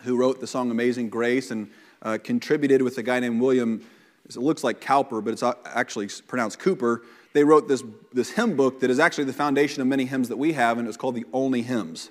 who 0.05 0.17
wrote 0.17 0.41
the 0.41 0.47
song 0.47 0.71
Amazing 0.71 1.11
Grace 1.11 1.51
and 1.51 1.71
uh, 2.03 2.19
contributed 2.23 2.83
with 2.83 2.99
a 2.99 3.03
guy 3.03 3.21
named 3.21 3.41
William, 3.41 3.85
it 4.25 4.37
looks 4.37 4.63
like 4.63 4.81
Cowper, 4.81 5.21
but 5.21 5.33
it's 5.33 5.43
actually 5.43 6.09
pronounced 6.27 6.59
Cooper 6.59 7.03
they 7.33 7.45
wrote 7.45 7.69
this, 7.69 7.85
this 8.13 8.31
hymn 8.31 8.57
book 8.57 8.81
that 8.81 8.91
is 8.91 8.99
actually 8.99 9.25
the 9.25 9.33
foundation 9.33 9.81
of 9.83 9.87
many 9.87 10.07
hymns 10.07 10.29
that 10.29 10.39
we 10.39 10.55
have, 10.55 10.79
and 10.79 10.87
it 10.87 10.89
was 10.89 10.97
called 10.97 11.15
the 11.15 11.27
Olney 11.33 11.63
Hymns. 11.63 12.11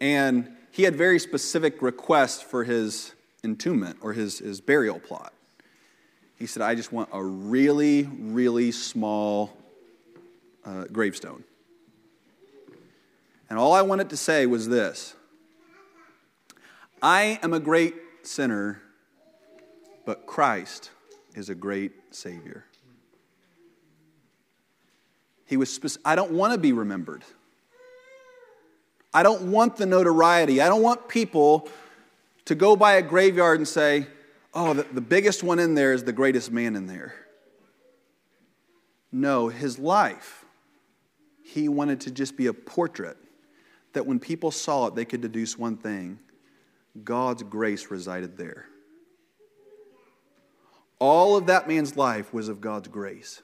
And 0.00 0.54
he 0.70 0.84
had 0.84 0.94
very 0.94 1.18
specific 1.18 1.82
requests 1.82 2.40
for 2.40 2.64
his 2.64 3.14
entombment 3.42 3.96
or 4.00 4.12
his, 4.12 4.38
his 4.38 4.60
burial 4.60 5.00
plot. 5.00 5.32
He 6.38 6.46
said, 6.46 6.62
I 6.62 6.74
just 6.76 6.92
want 6.92 7.08
a 7.12 7.22
really, 7.22 8.04
really 8.04 8.70
small 8.70 9.56
uh, 10.64 10.84
gravestone. 10.84 11.42
And 13.50 13.58
all 13.58 13.72
I 13.72 13.82
wanted 13.82 14.10
to 14.10 14.16
say 14.16 14.46
was 14.46 14.68
this 14.68 15.14
I 17.02 17.40
am 17.42 17.52
a 17.52 17.60
great 17.60 17.94
sinner, 18.22 18.80
but 20.04 20.26
Christ 20.26 20.90
is 21.34 21.48
a 21.48 21.54
great 21.54 21.92
Savior. 22.10 22.64
He 25.46 25.56
was, 25.56 25.98
I 26.04 26.14
don't 26.14 26.32
want 26.32 26.52
to 26.52 26.58
be 26.58 26.72
remembered. 26.72 27.24
I 29.14 29.22
don't 29.22 29.50
want 29.50 29.76
the 29.76 29.86
notoriety. 29.86 30.60
I 30.60 30.68
don't 30.68 30.82
want 30.82 31.08
people 31.08 31.68
to 32.44 32.54
go 32.54 32.76
by 32.76 32.94
a 32.94 33.02
graveyard 33.02 33.58
and 33.58 33.66
say, 33.66 34.06
oh, 34.54 34.74
the, 34.74 34.82
the 34.92 35.00
biggest 35.00 35.42
one 35.42 35.58
in 35.58 35.74
there 35.74 35.92
is 35.92 36.04
the 36.04 36.12
greatest 36.12 36.50
man 36.50 36.76
in 36.76 36.86
there. 36.86 37.14
No, 39.10 39.48
his 39.48 39.78
life, 39.78 40.44
he 41.42 41.68
wanted 41.68 42.00
to 42.02 42.10
just 42.10 42.36
be 42.36 42.46
a 42.46 42.52
portrait 42.52 43.16
that 43.94 44.06
when 44.06 44.18
people 44.18 44.50
saw 44.50 44.86
it, 44.86 44.94
they 44.94 45.04
could 45.04 45.20
deduce 45.20 45.58
one 45.58 45.76
thing 45.76 46.18
God's 47.04 47.42
grace 47.42 47.90
resided 47.90 48.36
there. 48.36 48.66
All 50.98 51.36
of 51.36 51.46
that 51.46 51.68
man's 51.68 51.96
life 51.96 52.32
was 52.34 52.48
of 52.48 52.60
God's 52.60 52.88
grace. 52.88 53.42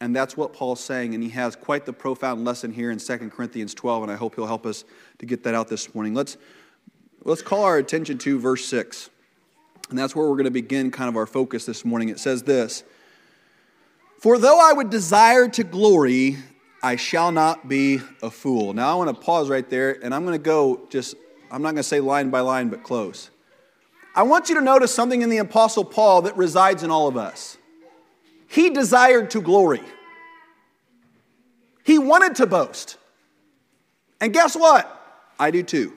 And 0.00 0.16
that's 0.16 0.36
what 0.36 0.52
Paul's 0.52 0.80
saying. 0.80 1.14
And 1.14 1.22
he 1.22 1.30
has 1.30 1.54
quite 1.54 1.86
the 1.86 1.92
profound 1.92 2.44
lesson 2.44 2.72
here 2.72 2.90
in 2.90 2.98
2 2.98 3.30
Corinthians 3.30 3.72
12, 3.72 4.02
and 4.02 4.12
I 4.12 4.16
hope 4.16 4.34
he'll 4.34 4.48
help 4.48 4.66
us 4.66 4.84
to 5.18 5.26
get 5.26 5.44
that 5.44 5.54
out 5.54 5.68
this 5.68 5.94
morning. 5.94 6.12
Let's, 6.12 6.36
let's 7.22 7.40
call 7.40 7.62
our 7.62 7.78
attention 7.78 8.18
to 8.18 8.38
verse 8.40 8.64
6. 8.64 9.10
And 9.90 9.98
that's 9.98 10.16
where 10.16 10.26
we're 10.26 10.36
going 10.36 10.44
to 10.44 10.50
begin 10.50 10.90
kind 10.90 11.08
of 11.08 11.16
our 11.16 11.26
focus 11.26 11.66
this 11.66 11.84
morning. 11.84 12.08
It 12.08 12.18
says 12.18 12.42
this 12.42 12.84
For 14.20 14.38
though 14.38 14.60
I 14.60 14.72
would 14.72 14.90
desire 14.90 15.48
to 15.48 15.64
glory, 15.64 16.36
I 16.82 16.96
shall 16.96 17.30
not 17.30 17.68
be 17.68 18.00
a 18.22 18.30
fool. 18.30 18.72
Now 18.72 18.92
I 18.92 18.94
want 18.94 19.14
to 19.14 19.24
pause 19.24 19.48
right 19.48 19.68
there, 19.68 20.02
and 20.02 20.14
I'm 20.14 20.24
going 20.24 20.38
to 20.38 20.42
go 20.42 20.86
just, 20.90 21.14
I'm 21.50 21.62
not 21.62 21.68
going 21.68 21.76
to 21.76 21.82
say 21.82 22.00
line 22.00 22.30
by 22.30 22.40
line, 22.40 22.68
but 22.68 22.82
close. 22.82 23.30
I 24.14 24.24
want 24.24 24.48
you 24.48 24.56
to 24.56 24.60
notice 24.60 24.94
something 24.94 25.22
in 25.22 25.30
the 25.30 25.38
Apostle 25.38 25.84
Paul 25.84 26.22
that 26.22 26.36
resides 26.36 26.82
in 26.82 26.90
all 26.90 27.08
of 27.08 27.16
us. 27.16 27.56
He 28.48 28.68
desired 28.68 29.30
to 29.30 29.40
glory. 29.40 29.80
He 31.84 31.98
wanted 31.98 32.36
to 32.36 32.46
boast. 32.46 32.98
And 34.20 34.32
guess 34.32 34.54
what? 34.54 34.88
I 35.38 35.50
do 35.50 35.62
too. 35.62 35.94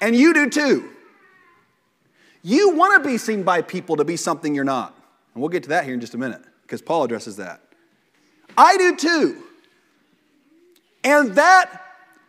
And 0.00 0.16
you 0.16 0.34
do 0.34 0.50
too. 0.50 0.90
You 2.42 2.74
want 2.74 3.02
to 3.02 3.08
be 3.08 3.18
seen 3.18 3.42
by 3.44 3.62
people 3.62 3.96
to 3.96 4.04
be 4.04 4.16
something 4.16 4.54
you're 4.54 4.64
not. 4.64 4.94
And 5.34 5.40
we'll 5.40 5.48
get 5.48 5.62
to 5.64 5.68
that 5.70 5.84
here 5.84 5.94
in 5.94 6.00
just 6.00 6.14
a 6.14 6.18
minute 6.18 6.42
because 6.62 6.82
Paul 6.82 7.04
addresses 7.04 7.36
that. 7.36 7.60
I 8.56 8.76
do 8.76 8.96
too. 8.96 9.42
And 11.04 11.34
that 11.36 11.80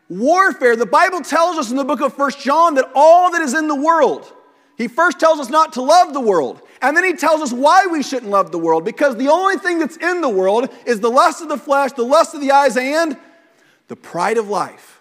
warfare, 0.09 0.75
the 0.75 0.85
Bible 0.85 1.21
tells 1.21 1.57
us 1.57 1.71
in 1.71 1.77
the 1.77 1.83
book 1.83 2.01
of 2.01 2.13
First 2.13 2.39
John 2.39 2.75
that 2.75 2.89
all 2.95 3.31
that 3.31 3.41
is 3.41 3.53
in 3.53 3.67
the 3.67 3.75
world, 3.75 4.31
he 4.77 4.87
first 4.87 5.19
tells 5.19 5.39
us 5.39 5.49
not 5.49 5.73
to 5.73 5.81
love 5.81 6.13
the 6.13 6.21
world. 6.21 6.61
And 6.81 6.97
then 6.97 7.03
he 7.03 7.13
tells 7.13 7.41
us 7.41 7.53
why 7.53 7.87
we 7.87 8.03
shouldn't 8.03 8.31
love 8.31 8.51
the 8.51 8.59
world 8.59 8.83
because 8.83 9.15
the 9.15 9.29
only 9.29 9.57
thing 9.57 9.79
that's 9.79 9.97
in 9.97 10.21
the 10.21 10.29
world 10.29 10.69
is 10.85 10.99
the 10.99 11.09
lust 11.09 11.41
of 11.41 11.49
the 11.49 11.57
flesh, 11.57 11.93
the 11.93 12.03
lust 12.03 12.35
of 12.35 12.41
the 12.41 12.51
eyes, 12.51 12.75
and 12.77 13.17
the 13.87 13.95
pride 13.95 14.37
of 14.37 14.49
life. 14.49 14.92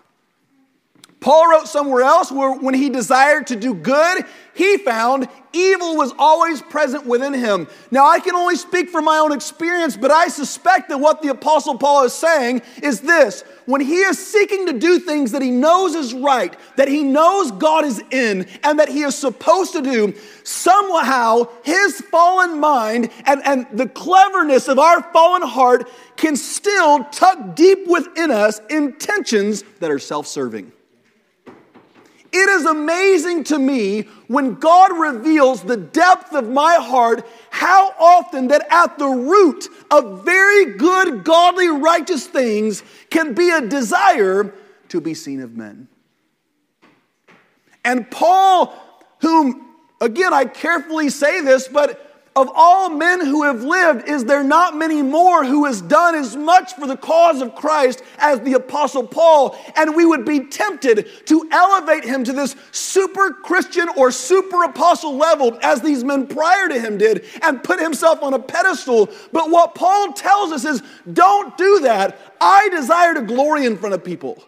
Paul 1.22 1.48
wrote 1.48 1.68
somewhere 1.68 2.02
else 2.02 2.32
where 2.32 2.52
when 2.52 2.74
he 2.74 2.90
desired 2.90 3.46
to 3.46 3.56
do 3.56 3.74
good, 3.74 4.24
he 4.54 4.76
found 4.76 5.28
evil 5.52 5.96
was 5.96 6.12
always 6.18 6.60
present 6.60 7.06
within 7.06 7.32
him. 7.32 7.68
Now, 7.92 8.06
I 8.06 8.18
can 8.18 8.34
only 8.34 8.56
speak 8.56 8.90
from 8.90 9.04
my 9.04 9.18
own 9.18 9.30
experience, 9.30 9.96
but 9.96 10.10
I 10.10 10.26
suspect 10.26 10.88
that 10.88 10.98
what 10.98 11.22
the 11.22 11.28
Apostle 11.28 11.78
Paul 11.78 12.04
is 12.04 12.12
saying 12.12 12.62
is 12.82 13.00
this 13.00 13.42
when 13.66 13.80
he 13.80 13.98
is 13.98 14.18
seeking 14.18 14.66
to 14.66 14.72
do 14.72 14.98
things 14.98 15.30
that 15.32 15.42
he 15.42 15.50
knows 15.50 15.94
is 15.94 16.12
right, 16.12 16.54
that 16.76 16.88
he 16.88 17.04
knows 17.04 17.52
God 17.52 17.84
is 17.84 18.02
in, 18.10 18.46
and 18.64 18.80
that 18.80 18.88
he 18.88 19.02
is 19.02 19.14
supposed 19.14 19.72
to 19.74 19.80
do, 19.80 20.14
somehow 20.42 21.46
his 21.62 22.00
fallen 22.00 22.58
mind 22.58 23.10
and, 23.26 23.40
and 23.46 23.66
the 23.72 23.88
cleverness 23.88 24.66
of 24.66 24.80
our 24.80 25.02
fallen 25.12 25.42
heart 25.42 25.88
can 26.16 26.34
still 26.34 27.04
tuck 27.04 27.54
deep 27.54 27.86
within 27.86 28.32
us 28.32 28.60
intentions 28.68 29.62
that 29.78 29.90
are 29.90 30.00
self 30.00 30.26
serving. 30.26 30.72
It 32.32 32.48
is 32.48 32.64
amazing 32.64 33.44
to 33.44 33.58
me 33.58 34.02
when 34.26 34.54
God 34.54 34.98
reveals 34.98 35.62
the 35.62 35.76
depth 35.76 36.32
of 36.32 36.48
my 36.48 36.76
heart, 36.76 37.28
how 37.50 37.94
often 37.98 38.48
that 38.48 38.66
at 38.70 38.98
the 38.98 39.08
root 39.08 39.68
of 39.90 40.24
very 40.24 40.76
good, 40.76 41.24
godly, 41.24 41.68
righteous 41.68 42.26
things 42.26 42.82
can 43.10 43.34
be 43.34 43.50
a 43.50 43.60
desire 43.60 44.54
to 44.88 45.00
be 45.00 45.12
seen 45.12 45.42
of 45.42 45.56
men. 45.56 45.88
And 47.84 48.10
Paul, 48.10 48.74
whom, 49.20 49.68
again, 50.00 50.32
I 50.32 50.46
carefully 50.46 51.10
say 51.10 51.42
this, 51.42 51.68
but 51.68 52.11
of 52.34 52.50
all 52.54 52.88
men 52.88 53.20
who 53.20 53.42
have 53.42 53.62
lived, 53.62 54.08
is 54.08 54.24
there 54.24 54.42
not 54.42 54.74
many 54.74 55.02
more 55.02 55.44
who 55.44 55.66
has 55.66 55.82
done 55.82 56.14
as 56.14 56.34
much 56.34 56.72
for 56.74 56.86
the 56.86 56.96
cause 56.96 57.42
of 57.42 57.54
Christ 57.54 58.02
as 58.16 58.40
the 58.40 58.54
Apostle 58.54 59.06
Paul? 59.06 59.58
And 59.76 59.94
we 59.94 60.06
would 60.06 60.24
be 60.24 60.46
tempted 60.46 61.08
to 61.26 61.48
elevate 61.50 62.04
him 62.04 62.24
to 62.24 62.32
this 62.32 62.56
super 62.70 63.32
Christian 63.32 63.88
or 63.96 64.10
super 64.10 64.64
apostle 64.64 65.16
level 65.16 65.58
as 65.62 65.82
these 65.82 66.04
men 66.04 66.26
prior 66.26 66.68
to 66.68 66.80
him 66.80 66.96
did 66.96 67.26
and 67.42 67.62
put 67.62 67.78
himself 67.78 68.22
on 68.22 68.32
a 68.32 68.38
pedestal. 68.38 69.10
But 69.30 69.50
what 69.50 69.74
Paul 69.74 70.14
tells 70.14 70.52
us 70.52 70.64
is 70.64 70.82
don't 71.12 71.54
do 71.58 71.80
that. 71.80 72.18
I 72.40 72.70
desire 72.70 73.12
to 73.14 73.22
glory 73.22 73.66
in 73.66 73.76
front 73.76 73.94
of 73.94 74.02
people. 74.02 74.42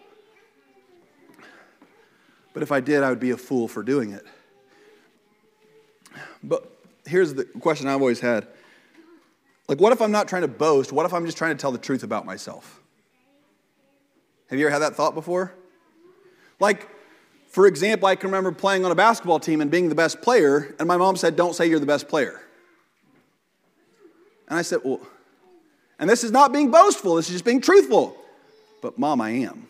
But 2.55 2.63
if 2.63 2.73
I 2.73 2.81
did, 2.81 3.03
I 3.03 3.11
would 3.11 3.21
be 3.21 3.33
a 3.33 3.37
fool 3.37 3.69
for 3.69 3.83
doing 3.83 4.13
it. 4.13 4.25
But 6.43 6.74
here's 7.07 7.35
the 7.35 7.45
question 7.45 7.89
I've 7.89 8.01
always 8.01 8.21
had. 8.21 8.47
Like, 9.69 9.81
what 9.81 9.93
if 9.93 10.03
I'm 10.03 10.11
not 10.11 10.29
trying 10.29 10.43
to 10.43 10.49
boast? 10.49 10.93
What 10.93 11.07
if 11.07 11.15
I'm 11.15 11.25
just 11.25 11.39
trying 11.39 11.57
to 11.57 11.61
tell 11.61 11.73
the 11.73 11.79
truth 11.79 12.03
about 12.03 12.27
myself? 12.27 12.81
Have 14.51 14.59
you 14.59 14.67
ever 14.67 14.73
had 14.73 14.83
that 14.83 14.95
thought 14.95 15.15
before? 15.15 15.55
Like, 16.61 16.89
for 17.49 17.67
example, 17.67 18.09
I 18.09 18.17
can 18.17 18.29
remember 18.29 18.53
playing 18.53 18.85
on 18.85 18.91
a 18.91 18.95
basketball 18.95 19.41
team 19.41 19.61
and 19.61 19.71
being 19.71 19.89
the 19.89 19.95
best 19.95 20.21
player, 20.21 20.75
and 20.79 20.87
my 20.87 20.97
mom 20.97 21.17
said, 21.17 21.37
Don't 21.37 21.55
say 21.55 21.67
you're 21.67 21.81
the 21.81 21.87
best 21.87 22.09
player. 22.09 22.41
And 24.49 24.59
I 24.59 24.63
said, 24.63 24.81
Well, 24.85 25.01
and 25.99 26.11
this 26.11 26.25
is 26.25 26.31
not 26.31 26.53
being 26.53 26.71
boastful, 26.71 27.15
this 27.15 27.29
is 27.29 27.33
just 27.33 27.45
being 27.45 27.61
truthful. 27.61 28.17
But, 28.83 28.99
mom, 28.99 29.21
I 29.21 29.31
am. 29.31 29.67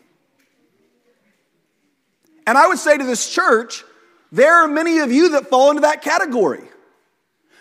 And 2.47 2.59
I 2.59 2.67
would 2.67 2.79
say 2.79 2.99
to 2.99 3.05
this 3.05 3.33
church, 3.33 3.85
there 4.33 4.65
are 4.65 4.69
many 4.69 4.99
of 4.99 5.13
you 5.13 5.31
that 5.31 5.49
fall 5.49 5.71
into 5.71 5.83
that 5.83 6.03
category 6.03 6.65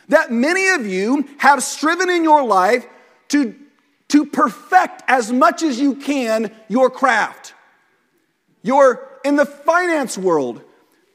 that 0.09 0.31
many 0.31 0.69
of 0.69 0.85
you 0.85 1.27
have 1.37 1.63
striven 1.63 2.09
in 2.09 2.23
your 2.23 2.43
life 2.43 2.85
to, 3.29 3.55
to 4.09 4.25
perfect 4.25 5.03
as 5.07 5.31
much 5.31 5.63
as 5.63 5.79
you 5.79 5.95
can 5.95 6.51
your 6.67 6.89
craft. 6.89 7.53
You're 8.61 9.09
in 9.23 9.35
the 9.35 9.45
finance 9.45 10.17
world, 10.17 10.61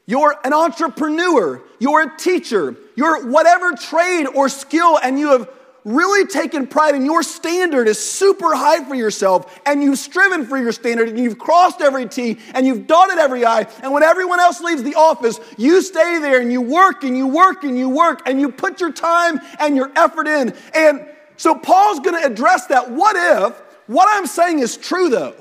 you're 0.05 0.35
an 0.43 0.53
entrepreneur, 0.53 1.61
you're 1.79 2.01
a 2.01 2.17
teacher, 2.17 2.75
you're 2.95 3.27
whatever 3.27 3.73
trade 3.73 4.25
or 4.25 4.49
skill, 4.49 4.97
and 5.01 5.19
you 5.19 5.29
have 5.29 5.49
really 5.85 6.27
taken 6.27 6.67
pride 6.67 6.95
in 6.95 7.05
your 7.05 7.23
standard 7.23 7.87
is 7.87 7.99
super 7.99 8.53
high 8.55 8.83
for 8.83 8.95
yourself 8.95 9.59
and 9.65 9.81
you've 9.81 9.97
striven 9.97 10.45
for 10.45 10.57
your 10.57 10.71
standard 10.71 11.09
and 11.09 11.17
you've 11.17 11.37
crossed 11.37 11.81
every 11.81 12.07
T 12.07 12.37
and 12.53 12.65
you've 12.65 12.87
dotted 12.87 13.17
every 13.17 13.45
I. 13.45 13.67
And 13.81 13.91
when 13.93 14.03
everyone 14.03 14.39
else 14.39 14.61
leaves 14.61 14.83
the 14.83 14.95
office, 14.95 15.39
you 15.57 15.81
stay 15.81 16.19
there 16.19 16.41
and 16.41 16.51
you 16.51 16.61
work 16.61 17.03
and 17.03 17.15
you 17.15 17.27
work 17.27 17.63
and 17.63 17.77
you 17.77 17.89
work 17.89 18.27
and 18.27 18.39
you 18.39 18.51
put 18.51 18.81
your 18.81 18.91
time 18.91 19.39
and 19.59 19.75
your 19.75 19.91
effort 19.95 20.27
in. 20.27 20.53
And 20.73 21.07
so 21.37 21.55
Paul's 21.55 21.99
going 21.99 22.21
to 22.21 22.27
address 22.27 22.67
that. 22.67 22.91
What 22.91 23.15
if 23.15 23.57
what 23.87 24.07
I'm 24.11 24.27
saying 24.27 24.59
is 24.59 24.77
true 24.77 25.09
though? 25.09 25.35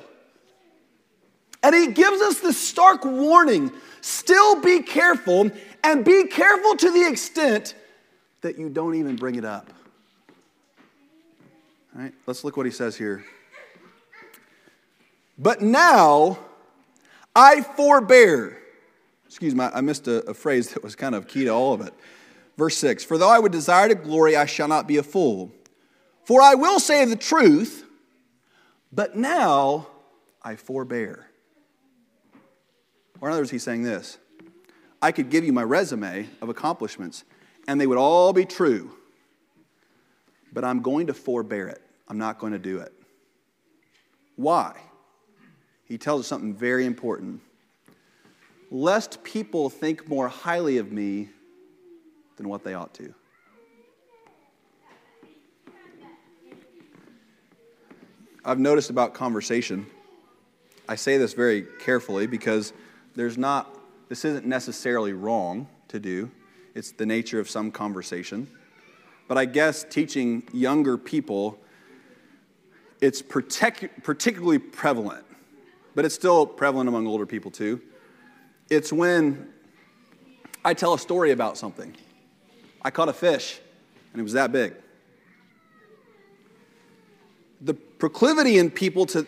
And 1.63 1.75
he 1.75 1.89
gives 1.89 2.21
us 2.23 2.41
this 2.41 2.57
stark 2.57 3.05
warning 3.05 3.73
still 4.01 4.61
be 4.61 4.81
careful 4.81 5.51
and 5.85 6.05
be 6.05 6.27
careful 6.29 6.77
to 6.77 6.91
the 6.91 7.09
extent 7.09 7.75
that 8.41 8.59
you 8.59 8.69
don't 8.69 8.95
even 8.95 9.17
bring 9.17 9.35
it 9.35 9.45
up. 9.45 9.73
All 11.99 12.05
right, 12.05 12.15
let's 12.29 12.45
look 12.45 12.57
what 12.57 12.65
he 12.65 12.71
says 12.71 12.97
here. 12.97 13.25
But 15.37 15.63
now 15.63 16.39
I 17.35 17.63
forbear. 17.63 18.57
Excuse 19.27 19.53
me, 19.53 19.65
I 19.65 19.81
missed 19.81 20.07
a, 20.07 20.25
a 20.31 20.35
phrase 20.35 20.75
that 20.75 20.85
was 20.85 20.95
kind 20.95 21.17
of 21.17 21.27
key 21.27 21.45
to 21.47 21.51
all 21.51 21.75
of 21.75 21.81
it. 21.81 21.93
Verse 22.57 22.77
6 22.77 23.03
For 23.03 23.19
though 23.19 23.29
I 23.29 23.41
would 23.41 23.51
desire 23.51 23.89
to 23.89 23.97
glory, 23.97 24.37
I 24.37 24.47
shall 24.47 24.69
not 24.69 24.87
be 24.87 24.99
a 24.99 25.03
fool. 25.03 25.51
For 26.23 26.41
I 26.41 26.55
will 26.55 26.79
say 26.79 27.05
the 27.05 27.17
truth, 27.17 27.85
but 28.93 29.17
now 29.17 29.89
I 30.41 30.55
forbear. 30.55 31.27
Or 33.21 33.29
in 33.29 33.33
other 33.33 33.41
words, 33.41 33.51
he's 33.51 33.65
saying 33.65 33.83
this 33.83 34.19
I 35.03 35.11
could 35.11 35.31
give 35.31 35.45
you 35.45 35.53
my 35.53 35.65
resume 35.65 36.29
of 36.41 36.49
accomplishments, 36.49 37.25
and 37.67 37.81
they 37.81 37.89
would 37.89 37.99
all 37.99 38.33
be 38.33 38.45
true, 38.45 38.93
but 40.53 40.65
I'm 40.65 40.81
going 40.81 41.09
to 41.09 41.15
forbear 41.15 41.67
it. 41.67 41.83
I'm 42.09 42.19
not 42.19 42.39
going 42.39 42.53
to 42.53 42.59
do 42.59 42.79
it. 42.79 42.93
Why? 44.37 44.75
He 45.85 45.99
tells 45.99 46.21
us 46.23 46.27
something 46.27 46.55
very 46.55 46.87
important. 46.87 47.41
Lest 48.71 49.23
people 49.25 49.71
think 49.71 50.09
more 50.09 50.29
highly 50.29 50.79
of 50.79 50.93
me 50.93 51.29
than 52.37 52.49
what 52.49 52.65
they 52.65 52.75
ought 52.75 52.95
to. 52.95 53.15
I've 58.45 58.59
noticed 58.59 58.89
about 58.89 59.13
conversation. 59.13 59.87
I 60.89 60.95
say 60.95 61.19
this 61.19 61.35
very 61.35 61.67
carefully 61.81 62.27
because 62.27 62.73
there's 63.15 63.37
not, 63.37 63.77
this 64.09 64.25
isn't 64.25 64.47
necessarily 64.47 65.13
wrong 65.13 65.69
to 65.89 65.99
do. 65.99 66.31
It's 66.75 66.93
the 66.93 67.05
nature 67.05 67.41
of 67.41 67.51
some 67.51 67.71
conversation. 67.71 68.49
But 69.27 69.37
I 69.37 69.45
guess 69.45 69.85
teaching 69.85 70.45
younger 70.53 70.97
people 70.97 71.59
it's 73.01 73.23
partic- 73.23 74.03
particularly 74.03 74.59
prevalent, 74.59 75.25
but 75.95 76.05
it's 76.05 76.15
still 76.15 76.47
prevalent 76.47 76.89
among 76.89 77.07
older 77.07 77.27
people 77.27 77.51
too. 77.51 77.81
It's 78.71 78.93
when 78.93 79.49
I 80.65 80.75
tell 80.75 80.95
a 80.95 80.99
story 80.99 81.31
about 81.31 81.57
something. 81.57 81.95
I 82.83 82.91
caught 82.91 83.09
a 83.09 83.13
fish, 83.13 83.61
and 84.13 84.21
it 84.21 84.23
was 84.23 84.33
that 84.33 84.53
big. 84.53 84.75
The 87.61 87.75
proclivity 87.75 88.59
in 88.59 88.71
people 88.71 89.07
to, 89.07 89.27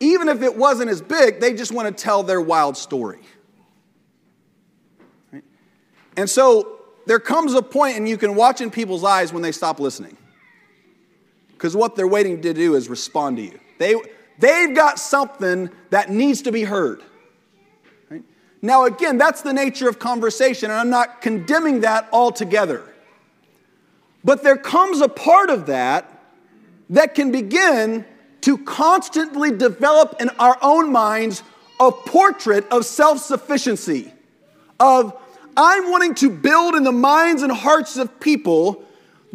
even 0.00 0.28
if 0.28 0.42
it 0.42 0.56
wasn't 0.56 0.90
as 0.90 1.00
big, 1.00 1.40
they 1.40 1.54
just 1.54 1.72
want 1.72 1.96
to 1.96 2.02
tell 2.02 2.22
their 2.22 2.40
wild 2.40 2.76
story. 2.76 3.20
Right? 5.32 5.44
And 6.16 6.28
so 6.28 6.80
there 7.06 7.20
comes 7.20 7.54
a 7.54 7.62
point, 7.62 7.96
and 7.96 8.08
you 8.08 8.16
can 8.16 8.34
watch 8.34 8.60
in 8.60 8.70
people's 8.70 9.04
eyes 9.04 9.32
when 9.32 9.42
they 9.42 9.52
stop 9.52 9.78
listening 9.78 10.16
because 11.54 11.76
what 11.76 11.96
they're 11.96 12.06
waiting 12.06 12.42
to 12.42 12.52
do 12.52 12.74
is 12.74 12.88
respond 12.88 13.38
to 13.38 13.42
you. 13.42 13.58
They, 13.78 13.94
they've 14.38 14.74
got 14.74 14.98
something 14.98 15.70
that 15.90 16.10
needs 16.10 16.42
to 16.42 16.52
be 16.52 16.64
heard. 16.64 17.02
Right? 18.10 18.22
Now, 18.60 18.84
again, 18.84 19.18
that's 19.18 19.42
the 19.42 19.52
nature 19.52 19.88
of 19.88 19.98
conversation, 19.98 20.70
and 20.70 20.78
I'm 20.78 20.90
not 20.90 21.22
condemning 21.22 21.80
that 21.80 22.08
altogether. 22.12 22.82
But 24.24 24.42
there 24.42 24.56
comes 24.56 25.00
a 25.00 25.08
part 25.08 25.50
of 25.50 25.66
that 25.66 26.10
that 26.90 27.14
can 27.14 27.30
begin 27.30 28.04
to 28.42 28.58
constantly 28.58 29.50
develop 29.50 30.16
in 30.20 30.28
our 30.38 30.58
own 30.60 30.92
minds 30.92 31.42
a 31.80 31.90
portrait 31.90 32.66
of 32.70 32.84
self 32.84 33.18
sufficiency, 33.18 34.12
of 34.78 35.18
I'm 35.56 35.90
wanting 35.90 36.14
to 36.16 36.30
build 36.30 36.74
in 36.74 36.82
the 36.82 36.92
minds 36.92 37.42
and 37.42 37.52
hearts 37.52 37.96
of 37.96 38.20
people 38.20 38.84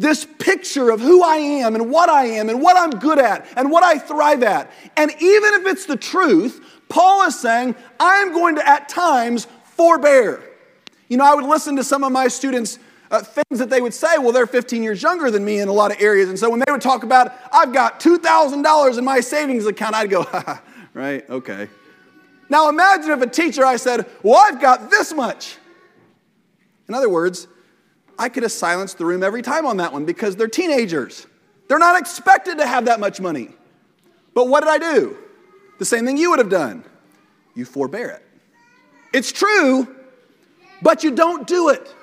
this 0.00 0.26
picture 0.38 0.90
of 0.90 0.98
who 0.98 1.22
I 1.22 1.36
am 1.36 1.74
and 1.74 1.90
what 1.90 2.08
I 2.08 2.24
am 2.24 2.48
and 2.48 2.62
what 2.62 2.74
I'm 2.74 2.98
good 2.98 3.18
at 3.18 3.46
and 3.54 3.70
what 3.70 3.84
I 3.84 3.98
thrive 3.98 4.42
at. 4.42 4.70
And 4.96 5.10
even 5.10 5.54
if 5.54 5.66
it's 5.66 5.84
the 5.84 5.96
truth, 5.96 6.64
Paul 6.88 7.26
is 7.26 7.38
saying, 7.38 7.76
I'm 8.00 8.32
going 8.32 8.54
to 8.54 8.66
at 8.66 8.88
times 8.88 9.46
forbear. 9.62 10.42
You 11.08 11.18
know, 11.18 11.24
I 11.24 11.34
would 11.34 11.44
listen 11.44 11.76
to 11.76 11.84
some 11.84 12.02
of 12.02 12.12
my 12.12 12.28
students. 12.28 12.78
Uh, 13.10 13.20
things 13.20 13.58
that 13.58 13.68
they 13.68 13.80
would 13.80 13.92
say, 13.92 14.18
well, 14.18 14.30
they're 14.30 14.46
15 14.46 14.84
years 14.84 15.02
younger 15.02 15.32
than 15.32 15.44
me 15.44 15.58
in 15.58 15.66
a 15.66 15.72
lot 15.72 15.90
of 15.90 16.00
areas. 16.00 16.28
And 16.28 16.38
so 16.38 16.48
when 16.48 16.62
they 16.64 16.70
would 16.70 16.80
talk 16.80 17.02
about, 17.02 17.32
I've 17.52 17.72
got 17.72 17.98
$2,000 17.98 18.98
in 18.98 19.04
my 19.04 19.18
savings 19.18 19.66
account, 19.66 19.96
I'd 19.96 20.08
go, 20.08 20.24
right, 20.94 21.28
okay. 21.28 21.68
Now 22.48 22.68
imagine 22.68 23.10
if 23.10 23.20
a 23.20 23.26
teacher, 23.26 23.66
I 23.66 23.76
said, 23.76 24.06
well, 24.22 24.36
I've 24.36 24.60
got 24.60 24.90
this 24.90 25.12
much. 25.12 25.56
In 26.86 26.94
other 26.94 27.08
words, 27.08 27.48
I 28.20 28.28
could 28.28 28.42
have 28.42 28.52
silenced 28.52 28.98
the 28.98 29.06
room 29.06 29.22
every 29.22 29.40
time 29.40 29.64
on 29.64 29.78
that 29.78 29.94
one 29.94 30.04
because 30.04 30.36
they're 30.36 30.46
teenagers. 30.46 31.26
They're 31.68 31.78
not 31.78 31.98
expected 31.98 32.58
to 32.58 32.66
have 32.66 32.84
that 32.84 33.00
much 33.00 33.18
money. 33.18 33.48
But 34.34 34.46
what 34.46 34.60
did 34.60 34.68
I 34.68 34.76
do? 34.76 35.16
The 35.78 35.86
same 35.86 36.04
thing 36.04 36.18
you 36.18 36.28
would 36.28 36.38
have 36.38 36.50
done. 36.50 36.84
You 37.54 37.64
forbear 37.64 38.10
it. 38.10 38.22
It's 39.14 39.32
true, 39.32 39.96
but 40.82 41.02
you 41.02 41.12
don't 41.12 41.46
do 41.46 41.70
it. 41.70 41.94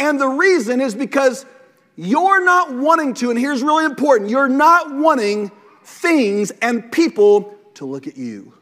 And 0.00 0.20
the 0.20 0.26
reason 0.26 0.80
is 0.80 0.96
because 0.96 1.46
you're 1.94 2.44
not 2.44 2.74
wanting 2.74 3.14
to, 3.14 3.30
and 3.30 3.38
here's 3.38 3.62
really 3.62 3.84
important 3.84 4.30
you're 4.30 4.48
not 4.48 4.92
wanting 4.92 5.52
things 5.84 6.50
and 6.60 6.90
people 6.90 7.54
to 7.74 7.84
look 7.84 8.08
at 8.08 8.16
you. 8.16 8.52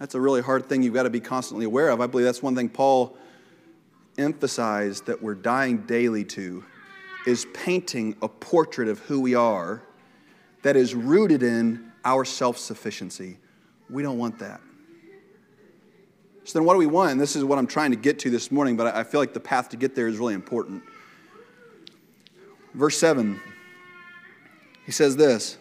That's 0.00 0.16
a 0.16 0.20
really 0.20 0.42
hard 0.42 0.68
thing 0.68 0.82
you've 0.82 0.92
got 0.94 1.04
to 1.04 1.10
be 1.10 1.20
constantly 1.20 1.66
aware 1.66 1.90
of. 1.90 2.00
I 2.00 2.08
believe 2.08 2.24
that's 2.24 2.42
one 2.42 2.56
thing 2.56 2.68
Paul 2.68 3.16
emphasize 4.18 5.00
that 5.02 5.22
we're 5.22 5.34
dying 5.34 5.78
daily 5.78 6.24
to 6.24 6.64
is 7.26 7.46
painting 7.54 8.16
a 8.22 8.28
portrait 8.28 8.88
of 8.88 8.98
who 9.00 9.20
we 9.20 9.34
are 9.34 9.82
that 10.62 10.76
is 10.76 10.94
rooted 10.94 11.42
in 11.42 11.92
our 12.04 12.24
self 12.24 12.58
sufficiency. 12.58 13.38
We 13.88 14.02
don't 14.02 14.18
want 14.18 14.38
that. 14.40 14.60
So 16.44 16.58
then, 16.58 16.66
what 16.66 16.74
do 16.74 16.78
we 16.78 16.86
want? 16.86 17.12
And 17.12 17.20
this 17.20 17.36
is 17.36 17.44
what 17.44 17.58
I'm 17.58 17.66
trying 17.66 17.92
to 17.92 17.96
get 17.96 18.18
to 18.20 18.30
this 18.30 18.50
morning, 18.50 18.76
but 18.76 18.94
I 18.94 19.04
feel 19.04 19.20
like 19.20 19.32
the 19.32 19.40
path 19.40 19.68
to 19.70 19.76
get 19.76 19.94
there 19.94 20.08
is 20.08 20.18
really 20.18 20.34
important. 20.34 20.82
Verse 22.74 22.98
7, 22.98 23.40
he 24.86 24.92
says 24.92 25.16
this 25.16 25.58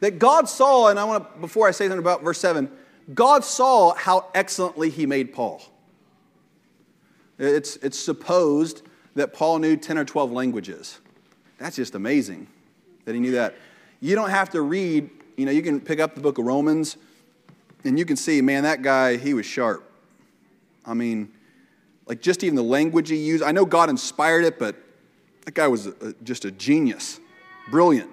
that 0.00 0.18
God 0.18 0.48
saw, 0.48 0.88
and 0.88 0.98
I 0.98 1.04
want 1.04 1.34
to, 1.34 1.40
before 1.40 1.68
I 1.68 1.70
say 1.70 1.84
something 1.84 1.98
about 1.98 2.22
verse 2.22 2.38
7, 2.38 2.70
God 3.14 3.44
saw 3.44 3.94
how 3.94 4.28
excellently 4.34 4.90
he 4.90 5.06
made 5.06 5.32
Paul. 5.32 5.62
It's, 7.40 7.76
it's 7.76 7.98
supposed 7.98 8.82
that 9.14 9.32
Paul 9.32 9.58
knew 9.58 9.76
10 9.76 9.98
or 9.98 10.04
12 10.04 10.30
languages. 10.30 11.00
That's 11.58 11.76
just 11.76 11.94
amazing 11.94 12.46
that 13.04 13.14
he 13.14 13.20
knew 13.20 13.32
that. 13.32 13.54
You 14.00 14.14
don't 14.14 14.30
have 14.30 14.50
to 14.50 14.60
read, 14.60 15.10
you 15.36 15.46
know, 15.46 15.52
you 15.52 15.62
can 15.62 15.80
pick 15.80 16.00
up 16.00 16.14
the 16.14 16.20
book 16.20 16.38
of 16.38 16.44
Romans 16.44 16.96
and 17.84 17.98
you 17.98 18.04
can 18.04 18.16
see, 18.16 18.42
man, 18.42 18.62
that 18.64 18.82
guy, 18.82 19.16
he 19.16 19.34
was 19.34 19.46
sharp. 19.46 19.90
I 20.84 20.94
mean, 20.94 21.32
like 22.06 22.20
just 22.20 22.44
even 22.44 22.56
the 22.56 22.62
language 22.62 23.08
he 23.08 23.16
used. 23.16 23.42
I 23.42 23.52
know 23.52 23.64
God 23.64 23.88
inspired 23.88 24.44
it, 24.44 24.58
but 24.58 24.76
that 25.46 25.54
guy 25.54 25.66
was 25.66 25.86
a, 25.86 26.14
just 26.22 26.44
a 26.44 26.50
genius, 26.50 27.20
brilliant. 27.70 28.10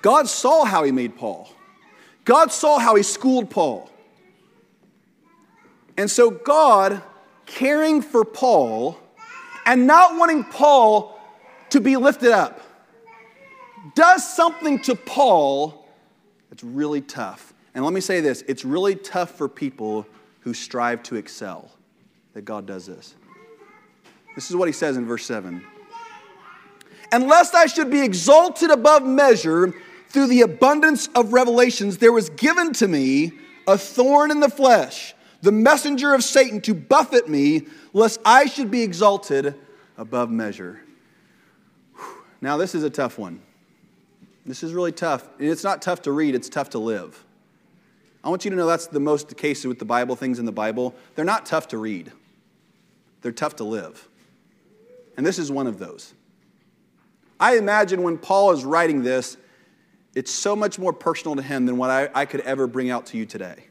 God 0.00 0.28
saw 0.28 0.64
how 0.64 0.84
he 0.84 0.92
made 0.92 1.16
Paul. 1.16 1.50
God 2.24 2.50
saw 2.50 2.78
how 2.78 2.94
he 2.94 3.02
schooled 3.02 3.50
Paul. 3.50 3.90
And 5.96 6.10
so, 6.10 6.30
God, 6.30 7.02
caring 7.46 8.02
for 8.02 8.24
Paul 8.24 8.98
and 9.64 9.86
not 9.86 10.16
wanting 10.16 10.44
Paul 10.44 11.18
to 11.70 11.80
be 11.80 11.96
lifted 11.96 12.32
up, 12.32 12.60
does 13.94 14.28
something 14.28 14.80
to 14.82 14.94
Paul 14.94 15.86
that's 16.50 16.64
really 16.64 17.00
tough. 17.00 17.54
And 17.74 17.84
let 17.84 17.92
me 17.92 18.00
say 18.00 18.20
this 18.20 18.42
it's 18.42 18.64
really 18.64 18.94
tough 18.94 19.32
for 19.32 19.48
people 19.48 20.06
who 20.40 20.54
strive 20.54 21.02
to 21.04 21.16
excel 21.16 21.70
that 22.34 22.44
God 22.44 22.66
does 22.66 22.86
this. 22.86 23.14
This 24.34 24.50
is 24.50 24.56
what 24.56 24.68
he 24.68 24.72
says 24.72 24.96
in 24.96 25.06
verse 25.06 25.24
7. 25.24 25.64
Unless 27.12 27.54
I 27.54 27.66
should 27.66 27.90
be 27.90 28.02
exalted 28.02 28.70
above 28.70 29.04
measure 29.04 29.74
through 30.08 30.26
the 30.26 30.42
abundance 30.42 31.08
of 31.14 31.32
revelations, 31.32 31.98
there 31.98 32.12
was 32.12 32.30
given 32.30 32.72
to 32.74 32.88
me 32.88 33.32
a 33.66 33.78
thorn 33.78 34.30
in 34.30 34.40
the 34.40 34.50
flesh, 34.50 35.14
the 35.46 35.52
messenger 35.52 36.12
of 36.12 36.24
Satan 36.24 36.60
to 36.62 36.74
buffet 36.74 37.28
me, 37.28 37.68
lest 37.92 38.18
I 38.24 38.46
should 38.46 38.68
be 38.68 38.82
exalted 38.82 39.54
above 39.96 40.28
measure. 40.28 40.80
Now, 42.40 42.56
this 42.56 42.74
is 42.74 42.82
a 42.82 42.90
tough 42.90 43.16
one. 43.16 43.40
This 44.44 44.64
is 44.64 44.74
really 44.74 44.90
tough. 44.90 45.28
And 45.38 45.48
it's 45.48 45.62
not 45.62 45.82
tough 45.82 46.02
to 46.02 46.10
read, 46.10 46.34
it's 46.34 46.48
tough 46.48 46.70
to 46.70 46.80
live. 46.80 47.24
I 48.24 48.28
want 48.28 48.44
you 48.44 48.50
to 48.50 48.56
know 48.56 48.66
that's 48.66 48.88
the 48.88 48.98
most 48.98 49.28
the 49.28 49.36
case 49.36 49.64
with 49.64 49.78
the 49.78 49.84
Bible, 49.84 50.16
things 50.16 50.40
in 50.40 50.46
the 50.46 50.52
Bible. 50.52 50.96
They're 51.14 51.24
not 51.24 51.46
tough 51.46 51.68
to 51.68 51.78
read, 51.78 52.10
they're 53.22 53.30
tough 53.30 53.54
to 53.56 53.64
live. 53.64 54.08
And 55.16 55.24
this 55.24 55.38
is 55.38 55.52
one 55.52 55.68
of 55.68 55.78
those. 55.78 56.12
I 57.38 57.56
imagine 57.56 58.02
when 58.02 58.18
Paul 58.18 58.50
is 58.50 58.64
writing 58.64 59.04
this, 59.04 59.36
it's 60.16 60.32
so 60.32 60.56
much 60.56 60.76
more 60.76 60.92
personal 60.92 61.36
to 61.36 61.42
him 61.42 61.66
than 61.66 61.76
what 61.76 61.90
I, 61.90 62.08
I 62.12 62.24
could 62.24 62.40
ever 62.40 62.66
bring 62.66 62.90
out 62.90 63.06
to 63.06 63.16
you 63.16 63.26
today. 63.26 63.66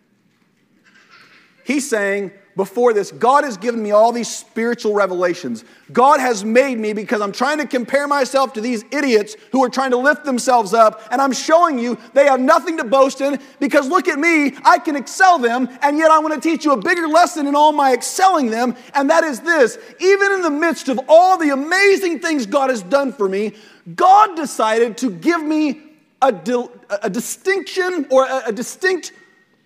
He's 1.65 1.89
saying, 1.89 2.31
before 2.55 2.93
this, 2.93 3.11
God 3.11 3.43
has 3.43 3.57
given 3.57 3.81
me 3.83 3.91
all 3.91 4.11
these 4.11 4.33
spiritual 4.33 4.93
revelations. 4.93 5.65
God 5.91 6.19
has 6.19 6.45
made 6.45 6.77
me 6.77 6.93
because 6.93 7.19
I'm 7.19 7.31
trying 7.31 7.57
to 7.57 7.65
compare 7.67 8.07
myself 8.07 8.53
to 8.53 8.61
these 8.61 8.85
idiots 8.91 9.35
who 9.51 9.63
are 9.63 9.69
trying 9.69 9.91
to 9.91 9.97
lift 9.97 10.23
themselves 10.25 10.73
up, 10.73 11.01
and 11.11 11.21
I'm 11.21 11.33
showing 11.33 11.79
you 11.79 11.97
they 12.13 12.25
have 12.25 12.39
nothing 12.39 12.77
to 12.77 12.83
boast 12.83 13.19
in 13.19 13.39
because 13.59 13.89
look 13.89 14.07
at 14.07 14.19
me, 14.19 14.55
I 14.63 14.77
can 14.77 14.95
excel 14.95 15.39
them, 15.39 15.67
and 15.81 15.97
yet 15.97 16.11
I 16.11 16.19
want 16.19 16.35
to 16.35 16.39
teach 16.39 16.63
you 16.63 16.71
a 16.71 16.77
bigger 16.77 17.07
lesson 17.07 17.47
in 17.47 17.55
all 17.55 17.73
my 17.73 17.93
excelling 17.93 18.51
them, 18.51 18.75
and 18.93 19.09
that 19.09 19.23
is 19.23 19.41
this 19.41 19.77
even 19.99 20.33
in 20.33 20.41
the 20.43 20.51
midst 20.51 20.87
of 20.87 20.99
all 21.09 21.37
the 21.37 21.49
amazing 21.49 22.19
things 22.19 22.45
God 22.45 22.69
has 22.69 22.83
done 22.83 23.11
for 23.11 23.27
me, 23.27 23.53
God 23.95 24.35
decided 24.35 24.97
to 24.99 25.09
give 25.09 25.43
me 25.43 25.81
a, 26.21 26.31
di- 26.31 26.69
a 27.01 27.09
distinction 27.09 28.07
or 28.11 28.25
a, 28.25 28.43
a 28.47 28.51
distinct 28.53 29.11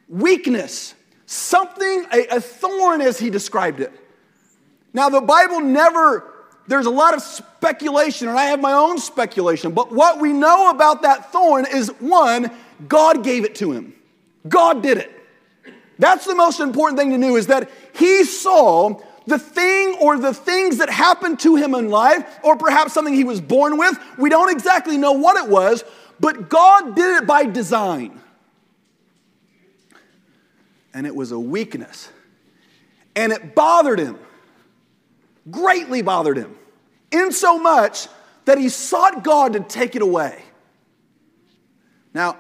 weakness 0.08 0.96
something, 1.30 2.08
a, 2.12 2.38
a 2.38 2.42
thorn 2.42 3.02
as 3.02 3.20
he 3.20 3.30
described 3.30 3.80
it. 3.80 3.94
Now, 4.94 5.10
the 5.10 5.22
Bible 5.22 5.60
never, 5.60 6.26
there's 6.68 6.88
a 6.88 6.90
lot 6.90 7.14
of 7.14 7.22
speculation, 7.22 8.28
and 8.28 8.38
I 8.38 8.46
have 8.46 8.60
my 8.60 8.74
own 8.74 8.98
speculation, 8.98 9.72
but 9.72 9.92
what 9.92 10.20
we 10.20 10.34
know 10.34 10.72
about 10.72 11.04
that 11.04 11.32
thorn 11.32 11.68
is 11.72 11.90
one, 12.00 12.50
God 12.88 13.24
gave 13.24 13.46
it 13.46 13.54
to 13.56 13.72
him. 13.72 13.94
God 14.48 14.82
did 14.82 14.98
it. 14.98 15.12
That's 16.00 16.26
the 16.26 16.34
most 16.34 16.62
important 16.62 16.98
thing 16.98 17.12
to 17.12 17.18
know 17.20 17.36
is 17.36 17.46
that 17.46 17.70
he 17.94 18.24
saw 18.24 19.00
the 19.28 19.38
thing 19.38 19.98
or 20.02 20.18
the 20.18 20.34
things 20.34 20.78
that 20.78 20.90
happened 20.90 21.40
to 21.42 21.56
him 21.58 21.76
in 21.76 21.92
life, 21.92 22.40
or 22.42 22.56
perhaps 22.56 22.94
something 22.94 23.14
he 23.14 23.24
was 23.24 23.40
born 23.40 23.78
with. 23.78 24.00
We 24.18 24.32
don't 24.32 24.50
exactly 24.50 24.98
know 24.98 25.12
what 25.12 25.38
it 25.38 25.48
was, 25.48 25.84
but 26.20 26.50
God 26.50 26.96
did 26.96 27.22
it 27.22 27.28
by 27.28 27.46
design 27.46 28.20
and 30.94 31.06
it 31.06 31.16
was 31.16 31.32
a 31.32 31.40
weakness. 31.40 32.12
And 33.16 33.32
it 33.32 33.56
bothered 33.56 34.00
him, 34.00 34.18
greatly 35.50 36.02
bothered 36.02 36.38
him, 36.38 36.56
in 37.12 37.32
so 37.32 37.60
much 37.60 38.08
that 38.46 38.58
he 38.58 38.70
sought 38.70 39.24
God 39.24 39.54
to 39.54 39.60
take 39.60 39.96
it 39.96 40.02
away. 40.02 40.42
Now, 42.14 42.38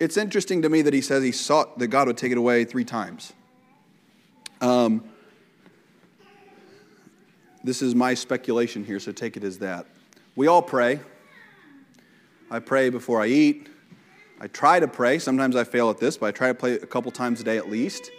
it's 0.00 0.16
interesting 0.16 0.62
to 0.62 0.68
me 0.68 0.82
that 0.82 0.94
he 0.94 1.00
says 1.00 1.22
he 1.22 1.32
sought 1.32 1.78
that 1.78 1.88
God 1.88 2.06
would 2.06 2.16
take 2.16 2.32
it 2.32 2.38
away 2.38 2.64
three 2.64 2.84
times. 2.84 3.32
Um, 4.60 5.04
this 7.64 7.82
is 7.82 7.94
my 7.94 8.14
speculation 8.14 8.84
here, 8.84 8.98
so 8.98 9.12
take 9.12 9.36
it 9.36 9.44
as 9.44 9.58
that. 9.58 9.86
We 10.34 10.46
all 10.46 10.62
pray. 10.62 11.00
I 12.50 12.58
pray 12.58 12.90
before 12.90 13.20
I 13.20 13.26
eat. 13.26 13.68
I 14.42 14.48
try 14.48 14.80
to 14.80 14.88
pray. 14.88 15.20
Sometimes 15.20 15.54
I 15.54 15.62
fail 15.62 15.88
at 15.88 15.98
this, 15.98 16.16
but 16.16 16.26
I 16.26 16.32
try 16.32 16.48
to 16.48 16.54
pray 16.54 16.72
a 16.72 16.78
couple 16.78 17.12
times 17.12 17.40
a 17.40 17.44
day 17.44 17.58
at 17.58 17.70
least. 17.70 18.10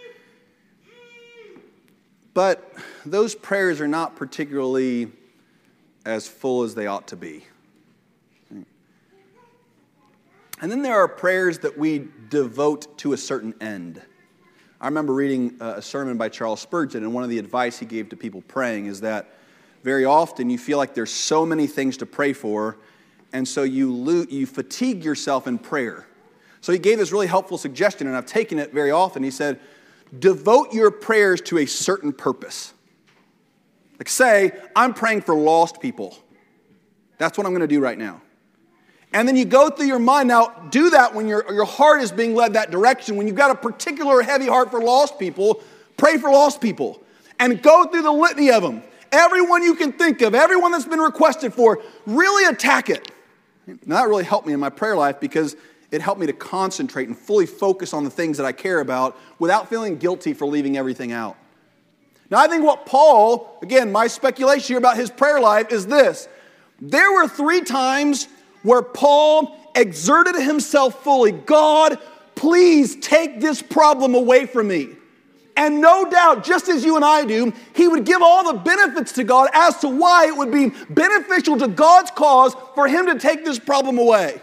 But 2.32 2.72
those 3.04 3.34
prayers 3.34 3.78
are 3.82 3.86
not 3.86 4.16
particularly 4.16 5.12
as 6.06 6.26
full 6.26 6.62
as 6.62 6.74
they 6.74 6.86
ought 6.86 7.08
to 7.08 7.16
be. 7.16 7.44
And 8.50 8.64
then 10.72 10.80
there 10.80 10.94
are 10.94 11.08
prayers 11.08 11.58
that 11.58 11.76
we 11.76 12.08
devote 12.30 12.96
to 12.98 13.12
a 13.12 13.18
certain 13.18 13.54
end. 13.60 14.00
I 14.80 14.86
remember 14.86 15.12
reading 15.12 15.58
a 15.60 15.82
sermon 15.82 16.16
by 16.16 16.30
Charles 16.30 16.62
Spurgeon, 16.62 17.04
and 17.04 17.12
one 17.12 17.22
of 17.22 17.28
the 17.28 17.38
advice 17.38 17.78
he 17.78 17.84
gave 17.84 18.08
to 18.08 18.16
people 18.16 18.40
praying 18.48 18.86
is 18.86 19.02
that 19.02 19.28
very 19.82 20.06
often 20.06 20.48
you 20.48 20.56
feel 20.56 20.78
like 20.78 20.94
there's 20.94 21.12
so 21.12 21.44
many 21.44 21.66
things 21.66 21.98
to 21.98 22.06
pray 22.06 22.32
for, 22.32 22.78
and 23.34 23.46
so 23.46 23.62
you, 23.62 23.92
lo- 23.92 24.24
you 24.30 24.46
fatigue 24.46 25.04
yourself 25.04 25.46
in 25.46 25.58
prayer. 25.58 26.06
So 26.64 26.72
he 26.72 26.78
gave 26.78 26.96
this 26.96 27.12
really 27.12 27.26
helpful 27.26 27.58
suggestion, 27.58 28.06
and 28.06 28.16
I've 28.16 28.24
taken 28.24 28.58
it 28.58 28.72
very 28.72 28.90
often. 28.90 29.22
He 29.22 29.30
said, 29.30 29.60
Devote 30.18 30.72
your 30.72 30.90
prayers 30.90 31.42
to 31.42 31.58
a 31.58 31.66
certain 31.66 32.10
purpose. 32.10 32.72
Like, 33.98 34.08
say, 34.08 34.50
I'm 34.74 34.94
praying 34.94 35.20
for 35.20 35.34
lost 35.34 35.82
people. 35.82 36.16
That's 37.18 37.36
what 37.36 37.46
I'm 37.46 37.52
going 37.52 37.60
to 37.60 37.66
do 37.66 37.80
right 37.80 37.98
now. 37.98 38.22
And 39.12 39.28
then 39.28 39.36
you 39.36 39.44
go 39.44 39.68
through 39.68 39.88
your 39.88 39.98
mind. 39.98 40.28
Now, 40.28 40.46
do 40.70 40.88
that 40.88 41.14
when 41.14 41.28
your, 41.28 41.44
your 41.52 41.66
heart 41.66 42.00
is 42.00 42.10
being 42.10 42.34
led 42.34 42.54
that 42.54 42.70
direction. 42.70 43.16
When 43.16 43.26
you've 43.26 43.36
got 43.36 43.50
a 43.50 43.54
particular 43.54 44.22
heavy 44.22 44.46
heart 44.46 44.70
for 44.70 44.80
lost 44.80 45.18
people, 45.18 45.62
pray 45.98 46.16
for 46.16 46.30
lost 46.30 46.62
people. 46.62 47.02
And 47.38 47.62
go 47.62 47.84
through 47.84 48.04
the 48.04 48.12
litany 48.12 48.50
of 48.50 48.62
them. 48.62 48.82
Everyone 49.12 49.62
you 49.62 49.74
can 49.74 49.92
think 49.92 50.22
of, 50.22 50.34
everyone 50.34 50.72
that's 50.72 50.86
been 50.86 50.98
requested 50.98 51.52
for, 51.52 51.82
really 52.06 52.50
attack 52.50 52.88
it. 52.88 53.10
Now, 53.66 53.96
that 53.96 54.08
really 54.08 54.24
helped 54.24 54.46
me 54.46 54.54
in 54.54 54.60
my 54.60 54.70
prayer 54.70 54.96
life 54.96 55.20
because 55.20 55.56
it 55.94 56.02
helped 56.02 56.20
me 56.20 56.26
to 56.26 56.32
concentrate 56.32 57.06
and 57.06 57.16
fully 57.16 57.46
focus 57.46 57.94
on 57.94 58.02
the 58.02 58.10
things 58.10 58.36
that 58.38 58.44
I 58.44 58.50
care 58.50 58.80
about 58.80 59.16
without 59.38 59.68
feeling 59.68 59.96
guilty 59.96 60.34
for 60.34 60.44
leaving 60.44 60.76
everything 60.76 61.12
out. 61.12 61.36
Now, 62.30 62.38
I 62.38 62.48
think 62.48 62.64
what 62.64 62.84
Paul, 62.84 63.58
again, 63.62 63.92
my 63.92 64.08
speculation 64.08 64.66
here 64.66 64.78
about 64.78 64.96
his 64.96 65.08
prayer 65.08 65.40
life 65.40 65.70
is 65.70 65.86
this. 65.86 66.28
There 66.80 67.12
were 67.12 67.28
three 67.28 67.60
times 67.60 68.26
where 68.64 68.82
Paul 68.82 69.56
exerted 69.76 70.34
himself 70.34 71.04
fully 71.04 71.30
God, 71.30 71.98
please 72.34 72.96
take 72.96 73.40
this 73.40 73.62
problem 73.62 74.16
away 74.16 74.46
from 74.46 74.68
me. 74.68 74.88
And 75.56 75.80
no 75.80 76.10
doubt, 76.10 76.42
just 76.42 76.68
as 76.68 76.84
you 76.84 76.96
and 76.96 77.04
I 77.04 77.24
do, 77.24 77.52
he 77.76 77.86
would 77.86 78.04
give 78.04 78.20
all 78.20 78.52
the 78.52 78.58
benefits 78.58 79.12
to 79.12 79.22
God 79.22 79.48
as 79.52 79.78
to 79.78 79.88
why 79.88 80.26
it 80.26 80.36
would 80.36 80.50
be 80.50 80.72
beneficial 80.90 81.56
to 81.58 81.68
God's 81.68 82.10
cause 82.10 82.56
for 82.74 82.88
him 82.88 83.06
to 83.06 83.16
take 83.16 83.44
this 83.44 83.60
problem 83.60 83.98
away. 83.98 84.40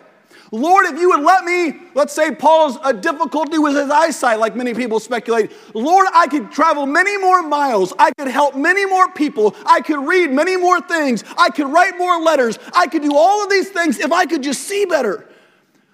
Lord, 0.53 0.85
if 0.85 0.99
you 0.99 1.11
would 1.11 1.21
let 1.21 1.45
me, 1.45 1.79
let's 1.95 2.11
say 2.11 2.35
Paul's 2.35 2.77
a 2.83 2.91
difficulty 2.91 3.57
with 3.57 3.73
his 3.73 3.89
eyesight, 3.89 4.37
like 4.37 4.53
many 4.53 4.73
people 4.73 4.99
speculate. 4.99 5.49
Lord, 5.73 6.07
I 6.13 6.27
could 6.27 6.51
travel 6.51 6.85
many 6.85 7.17
more 7.17 7.41
miles. 7.41 7.93
I 7.97 8.11
could 8.11 8.27
help 8.27 8.57
many 8.57 8.85
more 8.85 9.09
people. 9.13 9.55
I 9.65 9.79
could 9.79 10.05
read 10.05 10.29
many 10.29 10.57
more 10.57 10.81
things. 10.81 11.23
I 11.37 11.49
could 11.49 11.71
write 11.71 11.97
more 11.97 12.19
letters. 12.19 12.59
I 12.75 12.87
could 12.87 13.01
do 13.01 13.15
all 13.15 13.41
of 13.41 13.49
these 13.49 13.69
things 13.69 13.97
if 13.99 14.11
I 14.11 14.25
could 14.25 14.43
just 14.43 14.63
see 14.63 14.83
better. 14.83 15.25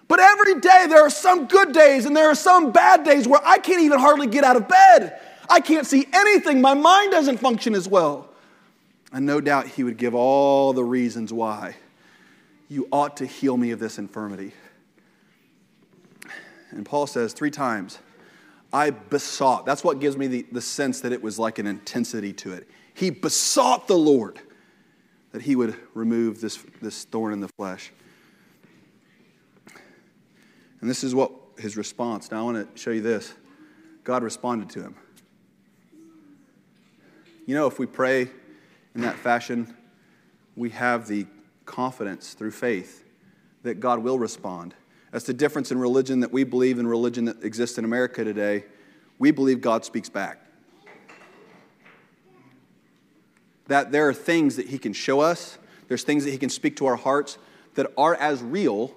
But 0.08 0.22
every 0.22 0.60
day 0.60 0.88
there 0.90 1.04
are 1.04 1.12
some 1.12 1.46
good 1.46 1.72
days 1.72 2.06
and 2.06 2.18
there 2.18 2.30
are 2.30 2.36
some 2.36 2.72
bad 2.72 3.04
days 3.04 3.28
where 3.28 3.42
I 3.46 3.60
can't 3.60 3.82
even 3.82 4.00
hardly 4.00 4.26
get 4.26 4.44
out 4.44 4.56
of 4.56 4.68
bed. 4.68 5.20
I 5.48 5.60
can't 5.60 5.86
see 5.86 6.08
anything. 6.12 6.62
My 6.62 6.74
mind 6.74 7.12
doesn't 7.12 7.38
function 7.38 7.76
as 7.76 7.88
well. 7.88 8.28
And 9.14 9.24
no 9.24 9.40
doubt 9.40 9.68
he 9.68 9.84
would 9.84 9.98
give 9.98 10.16
all 10.16 10.74
the 10.74 10.84
reasons 10.84 11.32
why 11.32 11.76
you 12.70 12.88
ought 12.92 13.18
to 13.18 13.26
heal 13.26 13.58
me 13.58 13.72
of 13.72 13.80
this 13.80 13.98
infirmity. 13.98 14.54
And 16.72 16.86
Paul 16.86 17.08
says 17.08 17.34
three 17.34 17.52
times, 17.52 18.00
I 18.74 18.90
besought. 18.90 19.66
That's 19.66 19.84
what 19.84 20.00
gives 20.00 20.18
me 20.18 20.28
the, 20.28 20.46
the 20.52 20.62
sense 20.62 21.02
that 21.02 21.14
it 21.14 21.22
was 21.22 21.40
like 21.40 21.60
an 21.60 21.68
intensity 21.68 22.34
to 22.34 22.54
it. 22.54 22.68
He 22.94 23.10
besought 23.10 23.88
the 23.88 23.98
Lord 23.98 24.40
that 25.32 25.42
he 25.42 25.56
would 25.56 25.76
remove 25.94 26.42
this, 26.42 26.58
this 26.82 27.06
thorn 27.06 27.34
in 27.34 27.40
the 27.40 27.48
flesh. 27.50 27.92
And 30.82 30.90
this 30.90 31.04
is 31.04 31.16
what 31.16 31.32
his 31.58 31.78
response. 31.78 32.32
Now 32.32 32.40
I 32.40 32.44
want 32.44 32.76
to 32.76 32.82
show 32.82 32.92
you 32.92 33.02
this. 33.02 33.34
God 34.04 34.24
responded 34.24 34.70
to 34.72 34.82
him. 34.82 34.96
You 37.46 37.56
know, 37.56 37.68
if 37.68 37.80
we 37.80 37.86
pray 37.86 38.30
in 38.94 39.02
that 39.02 39.16
fashion, 39.16 39.76
we 40.56 40.70
have 40.72 41.08
the 41.08 41.28
confidence 41.68 42.34
through 42.34 42.52
faith 42.52 43.04
that 43.62 43.80
God 43.80 44.00
will 44.00 44.18
respond. 44.18 44.74
That's 45.12 45.26
the 45.26 45.34
difference 45.34 45.72
in 45.72 45.78
religion 45.78 46.22
that 46.22 46.32
we 46.32 46.44
believe 46.44 46.80
in 46.80 46.88
religion 46.88 47.26
that 47.26 47.44
exists 47.44 47.78
in 47.78 47.86
America 47.86 48.24
today. 48.24 48.66
We 49.20 49.30
believe 49.30 49.62
God 49.62 49.86
speaks 49.86 50.10
back. 50.10 50.40
That 53.68 53.92
there 53.92 54.08
are 54.08 54.14
things 54.14 54.56
that 54.56 54.68
He 54.68 54.80
can 54.80 54.94
show 54.94 55.20
us, 55.20 55.60
there's 55.88 56.04
things 56.04 56.24
that 56.24 56.32
He 56.32 56.38
can 56.38 56.50
speak 56.50 56.78
to 56.78 56.88
our 56.88 56.96
hearts 56.96 57.38
that 57.76 57.92
are 57.98 58.16
as 58.16 58.42
real 58.42 58.96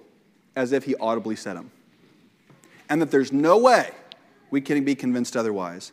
as 0.57 0.73
if 0.73 0.85
He 0.85 0.95
audibly 0.97 1.37
said 1.37 1.57
them. 1.57 1.71
And 2.89 3.03
that 3.03 3.11
there's 3.11 3.33
no 3.33 3.59
way 3.59 3.91
we 4.51 4.61
can 4.61 4.83
be 4.85 4.95
convinced 4.95 5.37
otherwise. 5.37 5.93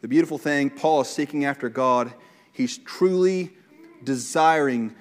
The 0.00 0.08
beautiful 0.08 0.38
thing, 0.38 0.70
Paul 0.70 1.02
is 1.02 1.08
seeking 1.08 1.44
after 1.44 1.68
God. 1.68 2.12
He's 2.52 2.78
truly 2.78 3.50
desiring 4.02 4.94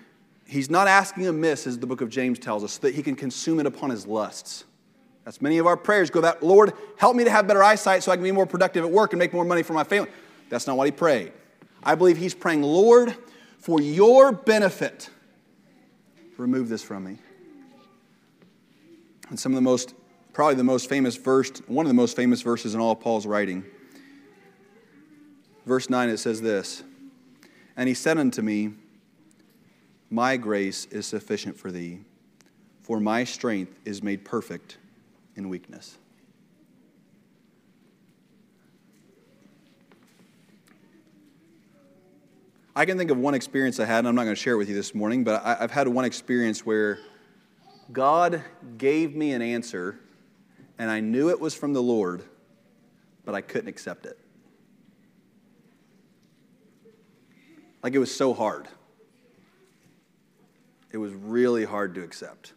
He's 0.49 0.71
not 0.71 0.87
asking 0.87 1.27
amiss, 1.27 1.67
as 1.67 1.77
the 1.77 1.85
book 1.85 2.01
of 2.01 2.09
James 2.09 2.39
tells 2.39 2.63
us, 2.63 2.73
so 2.73 2.79
that 2.81 2.95
he 2.95 3.03
can 3.03 3.15
consume 3.15 3.59
it 3.59 3.67
upon 3.67 3.91
his 3.91 4.07
lusts. 4.07 4.63
That's 5.23 5.43
many 5.43 5.59
of 5.59 5.67
our 5.67 5.77
prayers 5.77 6.09
go 6.09 6.21
that, 6.21 6.41
Lord, 6.41 6.73
help 6.97 7.15
me 7.15 7.23
to 7.23 7.29
have 7.29 7.45
better 7.45 7.61
eyesight 7.61 8.01
so 8.01 8.11
I 8.11 8.15
can 8.15 8.23
be 8.23 8.31
more 8.31 8.47
productive 8.47 8.83
at 8.83 8.89
work 8.89 9.13
and 9.13 9.19
make 9.19 9.31
more 9.31 9.45
money 9.45 9.61
for 9.61 9.73
my 9.73 9.83
family. 9.83 10.09
That's 10.49 10.65
not 10.65 10.75
what 10.75 10.85
he 10.85 10.91
prayed. 10.91 11.33
I 11.83 11.93
believe 11.93 12.17
he's 12.17 12.33
praying, 12.33 12.63
Lord, 12.63 13.15
for 13.59 13.79
your 13.79 14.31
benefit, 14.31 15.11
remove 16.35 16.67
this 16.67 16.81
from 16.81 17.03
me. 17.03 17.19
And 19.29 19.39
some 19.39 19.51
of 19.51 19.55
the 19.55 19.61
most, 19.61 19.93
probably 20.33 20.55
the 20.55 20.63
most 20.63 20.89
famous 20.89 21.15
verse, 21.15 21.51
one 21.67 21.85
of 21.85 21.91
the 21.91 21.93
most 21.93 22.15
famous 22.15 22.41
verses 22.41 22.73
in 22.73 22.81
all 22.81 22.95
Paul's 22.95 23.27
writing. 23.27 23.63
Verse 25.67 25.91
9, 25.91 26.09
it 26.09 26.17
says 26.17 26.41
this 26.41 26.81
And 27.77 27.87
he 27.87 27.93
said 27.93 28.17
unto 28.17 28.41
me, 28.41 28.71
my 30.09 30.37
grace 30.37 30.85
is 30.85 31.05
sufficient 31.05 31.57
for 31.57 31.71
thee, 31.71 31.99
for 32.81 32.99
my 32.99 33.23
strength 33.23 33.79
is 33.85 34.01
made 34.01 34.25
perfect 34.25 34.77
in 35.35 35.49
weakness. 35.49 35.97
I 42.75 42.85
can 42.85 42.97
think 42.97 43.11
of 43.11 43.17
one 43.17 43.33
experience 43.33 43.79
I 43.79 43.85
had, 43.85 43.99
and 43.99 44.07
I'm 44.07 44.15
not 44.15 44.23
going 44.23 44.35
to 44.35 44.41
share 44.41 44.53
it 44.53 44.57
with 44.57 44.69
you 44.69 44.75
this 44.75 44.95
morning, 44.95 45.23
but 45.23 45.43
I, 45.43 45.55
have 45.55 45.71
had 45.71 45.87
one 45.87 46.05
experience 46.05 46.65
where 46.65 46.99
God 47.91 48.41
gave 48.77 49.15
me 49.15 49.33
an 49.33 49.41
answer, 49.41 49.99
and 50.77 50.89
I 50.89 51.01
knew 51.01 51.29
it 51.29 51.39
was 51.39 51.53
from 51.53 51.73
the 51.73 51.81
Lord, 51.81 52.23
but 53.25 53.35
I 53.35 53.41
couldn't 53.41 53.67
accept 53.67 54.05
it. 54.05 54.17
Like 57.83 57.93
it 57.93 57.99
was 57.99 58.15
so 58.15 58.33
hard. 58.33 58.67
It 60.91 60.97
was 60.97 61.13
really 61.13 61.65
hard 61.65 61.95
to 61.95 62.03
accept. 62.03 62.53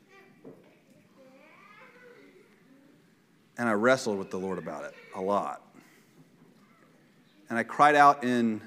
And 3.58 3.68
I 3.68 3.72
wrestled 3.72 4.18
with 4.18 4.30
the 4.30 4.38
Lord 4.38 4.58
about 4.58 4.84
it 4.84 4.94
a 5.14 5.20
lot. 5.20 5.62
And 7.50 7.58
I 7.58 7.62
cried 7.62 7.94
out 7.94 8.24
in, 8.24 8.62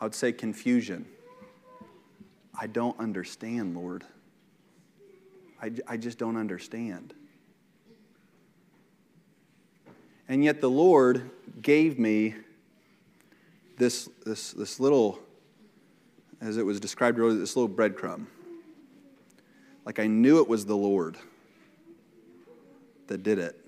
I 0.00 0.04
would 0.04 0.14
say, 0.14 0.32
confusion. 0.32 1.04
I 2.58 2.68
don't 2.68 2.98
understand, 3.00 3.76
Lord. 3.76 4.04
I, 5.60 5.72
I 5.88 5.96
just 5.96 6.16
don't 6.16 6.36
understand. 6.36 7.14
And 10.28 10.44
yet 10.44 10.60
the 10.60 10.70
Lord 10.70 11.28
gave 11.60 11.98
me 11.98 12.36
this, 13.76 14.08
this, 14.24 14.52
this 14.52 14.78
little, 14.78 15.18
as 16.40 16.56
it 16.56 16.64
was 16.64 16.78
described 16.78 17.18
earlier, 17.18 17.36
this 17.36 17.56
little 17.56 17.68
breadcrumb. 17.68 18.26
Like 19.90 19.98
I 19.98 20.06
knew 20.06 20.38
it 20.38 20.46
was 20.46 20.66
the 20.66 20.76
Lord 20.76 21.16
that 23.08 23.24
did 23.24 23.40
it. 23.40 23.58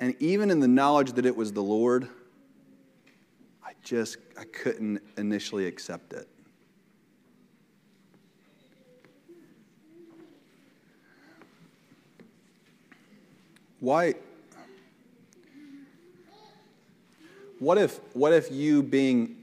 And 0.00 0.16
even 0.20 0.50
in 0.50 0.58
the 0.58 0.66
knowledge 0.66 1.12
that 1.12 1.26
it 1.26 1.36
was 1.36 1.52
the 1.52 1.62
Lord, 1.62 2.08
I 3.62 3.72
just 3.82 4.16
I 4.40 4.44
couldn't 4.44 5.02
initially 5.18 5.66
accept 5.66 6.14
it. 6.14 6.26
Why 13.80 14.14
what 17.58 17.76
if 17.76 18.00
what 18.14 18.32
if 18.32 18.50
you 18.50 18.82
being 18.82 19.36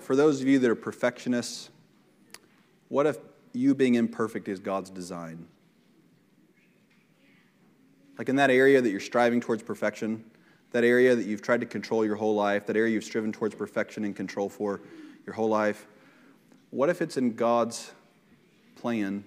for 0.00 0.14
those 0.14 0.42
of 0.42 0.46
you 0.46 0.58
that 0.58 0.70
are 0.70 0.74
perfectionists, 0.74 1.70
what 2.90 3.06
if 3.06 3.16
you 3.56 3.74
being 3.74 3.94
imperfect 3.94 4.48
is 4.48 4.58
God's 4.58 4.90
design. 4.90 5.46
Like 8.18 8.28
in 8.28 8.36
that 8.36 8.50
area 8.50 8.80
that 8.80 8.90
you're 8.90 9.00
striving 9.00 9.40
towards 9.40 9.62
perfection, 9.62 10.24
that 10.72 10.84
area 10.84 11.14
that 11.14 11.26
you've 11.26 11.42
tried 11.42 11.60
to 11.60 11.66
control 11.66 12.04
your 12.04 12.16
whole 12.16 12.34
life, 12.34 12.66
that 12.66 12.76
area 12.76 12.94
you've 12.94 13.04
striven 13.04 13.32
towards 13.32 13.54
perfection 13.54 14.04
and 14.04 14.16
control 14.16 14.48
for 14.48 14.80
your 15.24 15.34
whole 15.34 15.48
life, 15.48 15.86
what 16.70 16.88
if 16.88 17.02
it's 17.02 17.16
in 17.16 17.34
God's 17.34 17.92
plan 18.76 19.24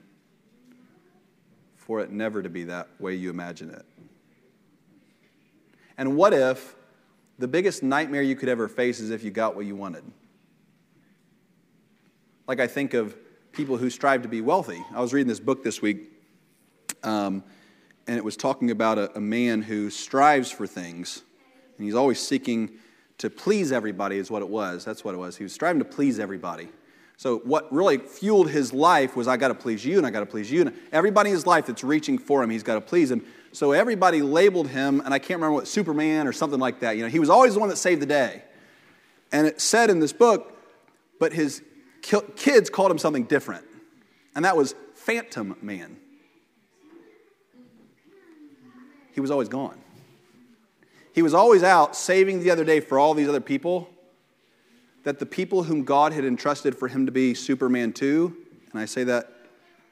for 1.75 1.99
it 1.99 2.11
never 2.11 2.43
to 2.43 2.49
be 2.49 2.63
that 2.65 2.87
way 2.99 3.15
you 3.15 3.29
imagine 3.29 3.69
it? 3.69 3.85
And 5.97 6.15
what 6.15 6.33
if 6.33 6.75
the 7.39 7.47
biggest 7.47 7.83
nightmare 7.83 8.21
you 8.21 8.35
could 8.35 8.49
ever 8.49 8.67
face 8.67 8.99
is 8.99 9.09
if 9.09 9.23
you 9.23 9.31
got 9.31 9.55
what 9.55 9.65
you 9.65 9.75
wanted? 9.75 10.03
Like 12.47 12.59
I 12.59 12.67
think 12.67 12.93
of 12.93 13.15
people 13.51 13.77
who 13.77 13.89
strive 13.89 14.21
to 14.21 14.27
be 14.27 14.41
wealthy. 14.41 14.83
I 14.93 15.01
was 15.01 15.13
reading 15.13 15.27
this 15.27 15.39
book 15.39 15.63
this 15.63 15.81
week, 15.81 16.11
um, 17.03 17.43
and 18.07 18.17
it 18.17 18.23
was 18.23 18.37
talking 18.37 18.71
about 18.71 18.97
a, 18.97 19.15
a 19.17 19.21
man 19.21 19.61
who 19.61 19.89
strives 19.89 20.51
for 20.51 20.67
things, 20.67 21.23
and 21.77 21.85
he's 21.85 21.95
always 21.95 22.19
seeking 22.19 22.71
to 23.19 23.29
please 23.29 23.71
everybody, 23.71 24.17
is 24.17 24.31
what 24.31 24.41
it 24.41 24.49
was. 24.49 24.85
That's 24.85 25.03
what 25.03 25.13
it 25.13 25.17
was. 25.17 25.37
He 25.37 25.43
was 25.43 25.53
striving 25.53 25.79
to 25.79 25.85
please 25.85 26.19
everybody. 26.19 26.69
So, 27.17 27.39
what 27.39 27.71
really 27.73 27.97
fueled 27.97 28.49
his 28.49 28.71
life 28.71 29.17
was, 29.17 29.27
I 29.27 29.35
got 29.35 29.49
to 29.49 29.55
please 29.55 29.83
you, 29.83 29.97
and 29.97 30.07
I 30.07 30.09
got 30.09 30.21
to 30.21 30.25
please 30.25 30.49
you. 30.49 30.61
And 30.61 30.73
everybody 30.93 31.29
in 31.29 31.35
his 31.35 31.45
life 31.45 31.65
that's 31.65 31.83
reaching 31.83 32.17
for 32.17 32.41
him, 32.41 32.49
he's 32.49 32.63
got 32.63 32.75
to 32.75 32.81
please 32.81 33.11
him. 33.11 33.25
So, 33.51 33.73
everybody 33.73 34.21
labeled 34.21 34.69
him, 34.69 35.01
and 35.01 35.13
I 35.13 35.19
can't 35.19 35.37
remember 35.39 35.55
what, 35.55 35.67
Superman 35.67 36.27
or 36.27 36.31
something 36.31 36.59
like 36.59 36.79
that. 36.79 36.95
You 36.95 37.03
know, 37.03 37.09
he 37.09 37.19
was 37.19 37.29
always 37.29 37.55
the 37.55 37.59
one 37.59 37.67
that 37.69 37.75
saved 37.75 38.01
the 38.01 38.05
day. 38.05 38.43
And 39.33 39.45
it 39.45 39.59
said 39.59 39.89
in 39.89 39.99
this 39.99 40.13
book, 40.13 40.57
but 41.19 41.33
his 41.33 41.61
kids 42.01 42.69
called 42.69 42.91
him 42.91 42.97
something 42.97 43.23
different, 43.23 43.65
and 44.35 44.45
that 44.45 44.55
was 44.55 44.75
Phantom 44.95 45.55
Man. 45.61 45.97
He 49.13 49.21
was 49.21 49.31
always 49.31 49.49
gone. 49.49 49.77
He 51.13 51.21
was 51.21 51.33
always 51.33 51.63
out 51.63 51.95
saving 51.95 52.41
the 52.41 52.51
other 52.51 52.63
day 52.63 52.79
for 52.79 52.97
all 52.99 53.13
these 53.13 53.27
other 53.27 53.41
people, 53.41 53.89
that 55.03 55.19
the 55.19 55.25
people 55.25 55.63
whom 55.63 55.83
God 55.83 56.13
had 56.13 56.23
entrusted 56.23 56.77
for 56.77 56.87
him 56.87 57.05
to 57.05 57.11
be 57.11 57.33
Superman 57.33 57.91
2, 57.91 58.35
and 58.71 58.79
I 58.79 58.85
say 58.85 59.03
that 59.03 59.33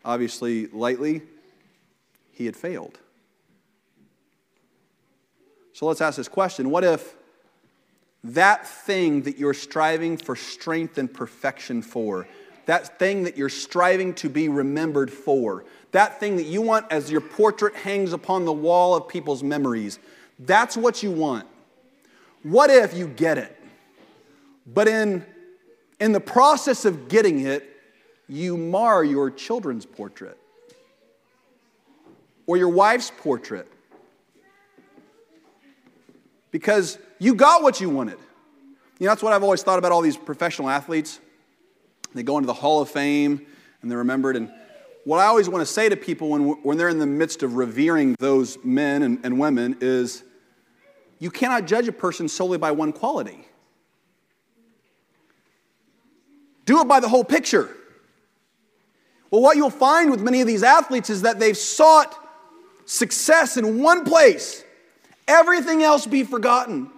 obviously 0.06 0.68
lightly, 0.68 1.24
he 2.32 2.46
had 2.46 2.56
failed. 2.56 3.00
So 5.74 5.86
let's 5.86 6.02
ask 6.02 6.18
this 6.18 6.28
question 6.28 6.70
What 6.70 6.84
if 6.84 7.17
that 8.34 8.68
thing 8.68 9.24
that 9.24 9.38
you're 9.38 9.54
striving 9.54 10.18
for 10.18 10.36
strength 10.36 10.98
and 10.98 11.14
perfection 11.14 11.82
for, 11.82 12.28
that 12.66 13.00
thing 13.00 13.24
that 13.24 13.38
you're 13.38 13.50
striving 13.50 14.14
to 14.16 14.30
be 14.30 14.50
remembered 14.50 15.12
for, 15.12 15.64
that 15.92 16.20
thing 16.20 16.36
that 16.36 16.46
you 16.46 16.62
want 16.62 16.86
as 16.92 17.12
your 17.12 17.22
portrait 17.22 17.76
hangs 17.76 18.14
upon 18.14 18.46
the 18.46 18.54
wall 18.54 18.96
of 18.96 19.08
people's 19.08 19.44
memories, 19.44 20.00
that's 20.40 20.76
what 20.76 21.02
you 21.02 21.12
want. 21.12 21.48
What 22.44 22.70
if 22.70 22.94
you 22.94 23.08
get 23.08 23.38
it? 23.38 23.58
But 24.66 24.88
in, 24.88 25.26
in 26.00 26.12
the 26.12 26.20
process 26.20 26.86
of 26.86 27.08
getting 27.08 27.40
it, 27.40 27.64
you 28.28 28.58
mar 28.58 29.04
your 29.04 29.32
children's 29.32 29.86
portrait. 29.86 30.38
or 32.48 32.58
your 32.58 32.70
wife's 32.70 33.12
portrait. 33.18 33.68
Because 36.50 36.98
you 37.20 37.36
got 37.36 37.64
what 37.64 37.82
you 37.82 37.90
wanted. 37.90 38.18
You 39.00 39.06
know, 39.06 39.12
that's 39.12 39.24
what 39.24 39.34
I've 39.34 39.44
always 39.44 39.64
thought 39.64 39.80
about 39.80 39.92
all 39.92 40.02
these 40.02 40.18
professional 40.18 40.70
athletes. 40.70 41.20
They 42.14 42.24
go 42.24 42.38
into 42.38 42.48
the 42.48 42.54
Hall 42.54 42.82
of 42.82 42.90
Fame 42.90 43.46
and 43.82 43.92
they're 43.92 44.00
remembered. 44.00 44.36
And 44.36 44.52
what 45.04 45.20
I 45.20 45.26
always 45.26 45.48
want 45.48 45.62
to 45.62 45.72
say 45.72 45.88
to 45.88 45.96
people 45.96 46.30
when, 46.30 46.42
when 46.64 46.78
they're 46.78 46.90
in 46.90 47.00
the 47.00 47.06
midst 47.06 47.44
of 47.44 47.56
revering 47.56 48.16
those 48.20 48.58
men 48.64 49.04
and, 49.04 49.20
and 49.24 49.40
women 49.40 49.78
is 49.82 50.24
you 51.20 51.32
cannot 51.32 51.66
judge 51.66 51.88
a 51.88 51.92
person 51.92 52.28
solely 52.28 52.58
by 52.58 52.72
one 52.72 52.92
quality. 52.92 53.46
Do 56.66 56.82
it 56.82 56.88
by 56.88 57.00
the 57.00 57.08
whole 57.08 57.24
picture. 57.24 57.70
Well, 59.32 59.42
what 59.42 59.58
you'll 59.58 59.70
find 59.70 60.12
with 60.12 60.22
many 60.22 60.42
of 60.42 60.48
these 60.48 60.64
athletes 60.64 61.10
is 61.10 61.22
that 61.22 61.40
they've 61.40 61.58
sought 61.58 62.18
success 62.86 63.58
in 63.58 63.82
one 63.82 64.06
place, 64.06 64.64
everything 65.28 65.84
else 65.84 66.06
be 66.08 66.24
forgotten. 66.24 66.90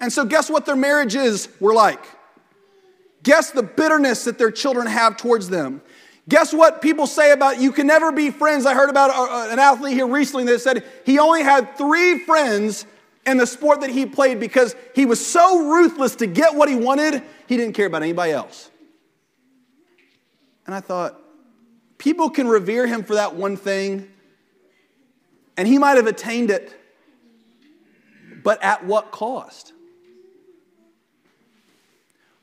And 0.00 0.12
so, 0.12 0.24
guess 0.24 0.50
what 0.50 0.66
their 0.66 0.76
marriages 0.76 1.48
were 1.60 1.74
like? 1.74 2.02
Guess 3.22 3.50
the 3.50 3.62
bitterness 3.62 4.24
that 4.24 4.38
their 4.38 4.50
children 4.50 4.86
have 4.86 5.16
towards 5.16 5.50
them. 5.50 5.82
Guess 6.28 6.54
what 6.54 6.80
people 6.80 7.06
say 7.06 7.32
about 7.32 7.60
you 7.60 7.72
can 7.72 7.86
never 7.86 8.12
be 8.12 8.30
friends? 8.30 8.64
I 8.64 8.74
heard 8.74 8.88
about 8.88 9.10
uh, 9.10 9.22
uh, 9.22 9.48
an 9.50 9.58
athlete 9.58 9.94
here 9.94 10.06
recently 10.06 10.44
that 10.44 10.60
said 10.60 10.84
he 11.04 11.18
only 11.18 11.42
had 11.42 11.76
three 11.76 12.24
friends 12.24 12.86
in 13.26 13.36
the 13.36 13.46
sport 13.46 13.80
that 13.82 13.90
he 13.90 14.06
played 14.06 14.40
because 14.40 14.74
he 14.94 15.06
was 15.06 15.24
so 15.24 15.70
ruthless 15.70 16.16
to 16.16 16.26
get 16.26 16.54
what 16.54 16.68
he 16.68 16.76
wanted, 16.76 17.22
he 17.46 17.56
didn't 17.56 17.74
care 17.74 17.86
about 17.86 18.02
anybody 18.02 18.32
else. 18.32 18.70
And 20.66 20.74
I 20.74 20.80
thought, 20.80 21.20
people 21.98 22.30
can 22.30 22.48
revere 22.48 22.86
him 22.86 23.02
for 23.02 23.14
that 23.14 23.34
one 23.34 23.56
thing, 23.56 24.08
and 25.56 25.66
he 25.66 25.78
might 25.78 25.96
have 25.96 26.06
attained 26.06 26.50
it, 26.50 26.74
but 28.42 28.62
at 28.62 28.86
what 28.86 29.10
cost? 29.10 29.74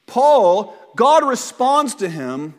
Paul, 0.07 0.75
God 0.95 1.27
responds 1.27 1.95
to 1.95 2.09
him, 2.09 2.55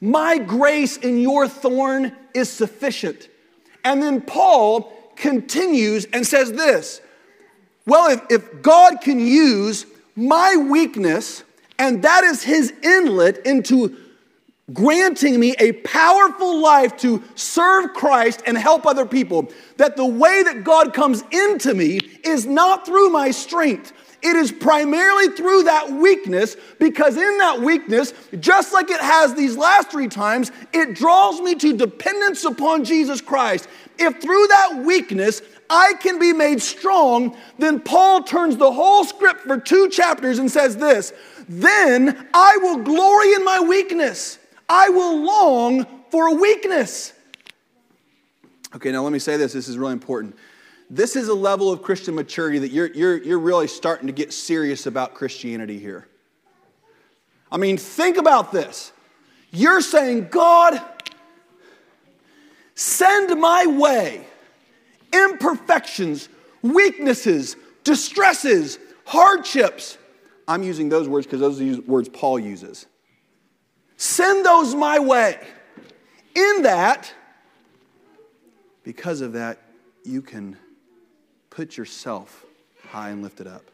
My 0.00 0.38
grace 0.38 0.96
in 0.96 1.18
your 1.20 1.46
thorn 1.46 2.12
is 2.32 2.48
sufficient. 2.48 3.28
And 3.84 4.02
then 4.02 4.22
Paul 4.22 4.92
continues 5.16 6.06
and 6.06 6.26
says 6.26 6.52
this 6.52 7.00
Well, 7.86 8.10
if, 8.10 8.22
if 8.30 8.62
God 8.62 9.00
can 9.02 9.20
use 9.20 9.86
my 10.16 10.56
weakness, 10.56 11.44
and 11.78 12.02
that 12.02 12.24
is 12.24 12.42
his 12.42 12.72
inlet 12.82 13.44
into 13.46 13.96
granting 14.72 15.38
me 15.38 15.54
a 15.58 15.72
powerful 15.72 16.60
life 16.60 16.96
to 16.98 17.22
serve 17.34 17.92
Christ 17.92 18.42
and 18.46 18.56
help 18.56 18.86
other 18.86 19.04
people, 19.04 19.50
that 19.76 19.96
the 19.96 20.06
way 20.06 20.42
that 20.44 20.64
God 20.64 20.94
comes 20.94 21.22
into 21.30 21.74
me 21.74 21.98
is 22.24 22.46
not 22.46 22.86
through 22.86 23.10
my 23.10 23.30
strength, 23.30 23.92
it 24.22 24.36
is 24.36 24.52
primarily 24.52 25.28
through 25.34 25.64
that 25.64 25.90
weakness 25.90 26.56
because 26.78 27.16
in 27.16 27.38
that 27.38 27.60
weakness, 27.60 28.14
just 28.38 28.72
like 28.72 28.88
it 28.88 29.00
has 29.00 29.34
these 29.34 29.56
last 29.56 29.90
three 29.90 30.08
times, 30.08 30.52
it 30.72 30.94
draws 30.94 31.40
me 31.40 31.56
to 31.56 31.76
dependence 31.76 32.44
upon 32.44 32.84
Jesus 32.84 33.20
Christ. 33.20 33.68
If 33.98 34.22
through 34.22 34.46
that 34.46 34.82
weakness 34.84 35.42
I 35.68 35.94
can 35.94 36.20
be 36.20 36.32
made 36.32 36.62
strong, 36.62 37.36
then 37.58 37.80
Paul 37.80 38.22
turns 38.22 38.56
the 38.56 38.70
whole 38.70 39.04
script 39.04 39.40
for 39.40 39.58
two 39.58 39.88
chapters 39.88 40.38
and 40.38 40.50
says 40.50 40.76
this 40.76 41.12
Then 41.48 42.28
I 42.32 42.58
will 42.58 42.78
glory 42.78 43.34
in 43.34 43.44
my 43.44 43.60
weakness, 43.60 44.38
I 44.68 44.88
will 44.88 45.24
long 45.24 45.86
for 46.10 46.38
weakness. 46.38 47.12
Okay, 48.74 48.92
now 48.92 49.02
let 49.02 49.12
me 49.12 49.18
say 49.18 49.36
this. 49.36 49.52
This 49.52 49.68
is 49.68 49.76
really 49.76 49.92
important. 49.92 50.36
This 50.92 51.16
is 51.16 51.28
a 51.28 51.34
level 51.34 51.72
of 51.72 51.80
Christian 51.80 52.14
maturity 52.14 52.58
that 52.58 52.70
you're, 52.70 52.92
you're, 52.92 53.16
you're 53.16 53.38
really 53.38 53.66
starting 53.66 54.08
to 54.08 54.12
get 54.12 54.30
serious 54.30 54.84
about 54.84 55.14
Christianity 55.14 55.78
here. 55.78 56.06
I 57.50 57.56
mean, 57.56 57.78
think 57.78 58.18
about 58.18 58.52
this. 58.52 58.92
You're 59.52 59.80
saying, 59.80 60.28
God, 60.28 60.82
send 62.74 63.40
my 63.40 63.64
way 63.64 64.26
imperfections, 65.14 66.28
weaknesses, 66.60 67.56
distresses, 67.84 68.78
hardships. 69.06 69.96
I'm 70.46 70.62
using 70.62 70.90
those 70.90 71.08
words 71.08 71.26
because 71.26 71.40
those 71.40 71.58
are 71.58 71.64
the 71.64 71.80
words 71.80 72.10
Paul 72.10 72.38
uses. 72.38 72.84
Send 73.96 74.44
those 74.44 74.74
my 74.74 74.98
way. 74.98 75.40
In 76.34 76.62
that, 76.64 77.10
because 78.84 79.22
of 79.22 79.32
that, 79.32 79.58
you 80.04 80.20
can 80.20 80.58
put 81.52 81.76
yourself 81.76 82.46
high 82.88 83.10
and 83.10 83.22
lifted 83.22 83.46
up. 83.46 83.64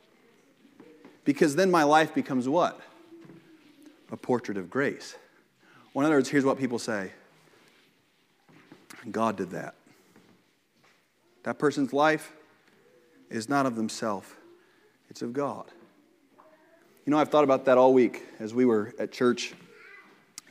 Because 1.24 1.54
then 1.54 1.70
my 1.70 1.84
life 1.84 2.12
becomes 2.12 2.48
what? 2.48 2.80
A 4.10 4.16
portrait 4.16 4.58
of 4.58 4.68
grace. 4.68 5.14
Well, 5.94 6.04
in 6.04 6.06
other 6.06 6.16
words, 6.16 6.28
here's 6.28 6.44
what 6.44 6.58
people 6.58 6.78
say 6.78 7.12
God 9.10 9.36
did 9.36 9.50
that. 9.50 9.74
That 11.44 11.58
person's 11.58 11.92
life 11.92 12.32
is 13.30 13.48
not 13.48 13.64
of 13.64 13.76
themselves, 13.76 14.28
it's 15.08 15.22
of 15.22 15.32
God. 15.32 15.66
You 17.06 17.12
know, 17.12 17.18
I've 17.18 17.28
thought 17.28 17.44
about 17.44 17.64
that 17.66 17.78
all 17.78 17.94
week 17.94 18.24
as 18.40 18.52
we 18.52 18.64
were 18.64 18.92
at 18.98 19.12
church, 19.12 19.54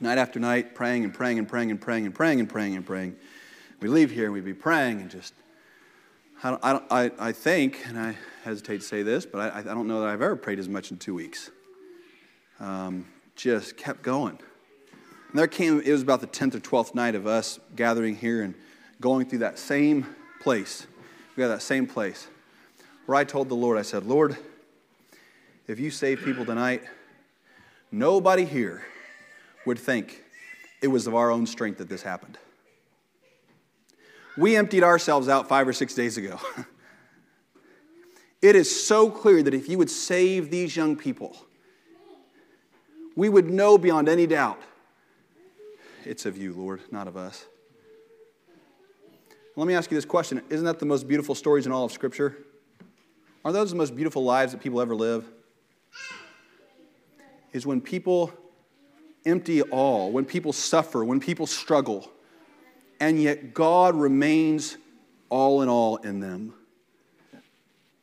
night 0.00 0.18
after 0.18 0.40
night, 0.40 0.74
praying 0.74 1.04
and 1.04 1.12
praying 1.12 1.38
and 1.38 1.46
praying 1.46 1.70
and 1.70 1.80
praying 1.80 2.06
and 2.06 2.14
praying 2.14 2.40
and 2.40 2.48
praying 2.48 2.76
and 2.76 2.86
praying. 2.86 3.16
We 3.80 3.88
leave 3.88 4.10
here 4.10 4.24
and 4.24 4.32
we'd 4.32 4.44
be 4.44 4.54
praying 4.54 5.02
and 5.02 5.10
just 5.10 5.34
I, 6.40 6.80
I, 6.90 7.10
I, 7.18 7.32
think, 7.32 7.80
and 7.86 7.98
I 7.98 8.16
hesitate 8.44 8.78
to 8.78 8.86
say 8.86 9.02
this, 9.02 9.26
but 9.26 9.52
I, 9.52 9.58
I 9.58 9.62
don't 9.62 9.88
know 9.88 10.00
that 10.00 10.08
I've 10.08 10.22
ever 10.22 10.36
prayed 10.36 10.60
as 10.60 10.68
much 10.68 10.92
in 10.92 10.96
two 10.96 11.14
weeks. 11.14 11.50
Um, 12.60 13.06
just 13.34 13.76
kept 13.76 14.02
going. 14.02 14.38
And 15.30 15.38
there 15.38 15.48
came, 15.48 15.80
it 15.80 15.90
was 15.90 16.02
about 16.02 16.20
the 16.20 16.28
10th 16.28 16.54
or 16.54 16.60
12th 16.60 16.94
night 16.94 17.16
of 17.16 17.26
us 17.26 17.58
gathering 17.74 18.14
here 18.14 18.42
and 18.42 18.54
going 19.00 19.28
through 19.28 19.40
that 19.40 19.58
same 19.58 20.06
place. 20.40 20.86
We 21.36 21.42
got 21.42 21.48
that 21.48 21.62
same 21.62 21.88
place 21.88 22.28
where 23.06 23.16
I 23.16 23.24
told 23.24 23.48
the 23.48 23.56
Lord, 23.56 23.76
I 23.76 23.82
said, 23.82 24.06
Lord, 24.06 24.36
if 25.66 25.80
you 25.80 25.90
save 25.90 26.22
people 26.24 26.44
tonight, 26.44 26.82
nobody 27.90 28.44
here 28.44 28.84
would 29.66 29.78
think 29.78 30.22
it 30.80 30.88
was 30.88 31.08
of 31.08 31.14
our 31.14 31.32
own 31.32 31.46
strength 31.46 31.78
that 31.78 31.88
this 31.88 32.02
happened. 32.02 32.38
We 34.38 34.56
emptied 34.56 34.84
ourselves 34.84 35.28
out 35.28 35.48
five 35.48 35.66
or 35.66 35.72
six 35.72 35.94
days 35.94 36.16
ago. 36.16 36.38
it 38.42 38.54
is 38.54 38.86
so 38.86 39.10
clear 39.10 39.42
that 39.42 39.52
if 39.52 39.68
you 39.68 39.78
would 39.78 39.90
save 39.90 40.48
these 40.50 40.76
young 40.76 40.96
people, 40.96 41.36
we 43.16 43.28
would 43.28 43.50
know 43.50 43.76
beyond 43.76 44.08
any 44.08 44.28
doubt 44.28 44.62
it's 46.04 46.24
of 46.24 46.38
you, 46.38 46.54
Lord, 46.54 46.80
not 46.90 47.06
of 47.06 47.16
us. 47.16 47.44
Let 49.56 49.66
me 49.66 49.74
ask 49.74 49.90
you 49.90 49.96
this 49.96 50.04
question 50.04 50.40
Isn't 50.48 50.64
that 50.64 50.78
the 50.78 50.86
most 50.86 51.08
beautiful 51.08 51.34
stories 51.34 51.66
in 51.66 51.72
all 51.72 51.84
of 51.84 51.92
Scripture? 51.92 52.38
Are 53.44 53.52
those 53.52 53.70
the 53.70 53.76
most 53.76 53.96
beautiful 53.96 54.24
lives 54.24 54.52
that 54.52 54.62
people 54.62 54.80
ever 54.80 54.94
live? 54.94 55.28
Is 57.52 57.66
when 57.66 57.80
people 57.80 58.32
empty 59.26 59.62
all, 59.62 60.12
when 60.12 60.24
people 60.24 60.52
suffer, 60.52 61.04
when 61.04 61.18
people 61.18 61.46
struggle 61.46 62.10
and 63.00 63.22
yet 63.22 63.54
God 63.54 63.94
remains 63.94 64.76
all 65.28 65.62
in 65.62 65.68
all 65.68 65.96
in 65.96 66.20
them. 66.20 66.54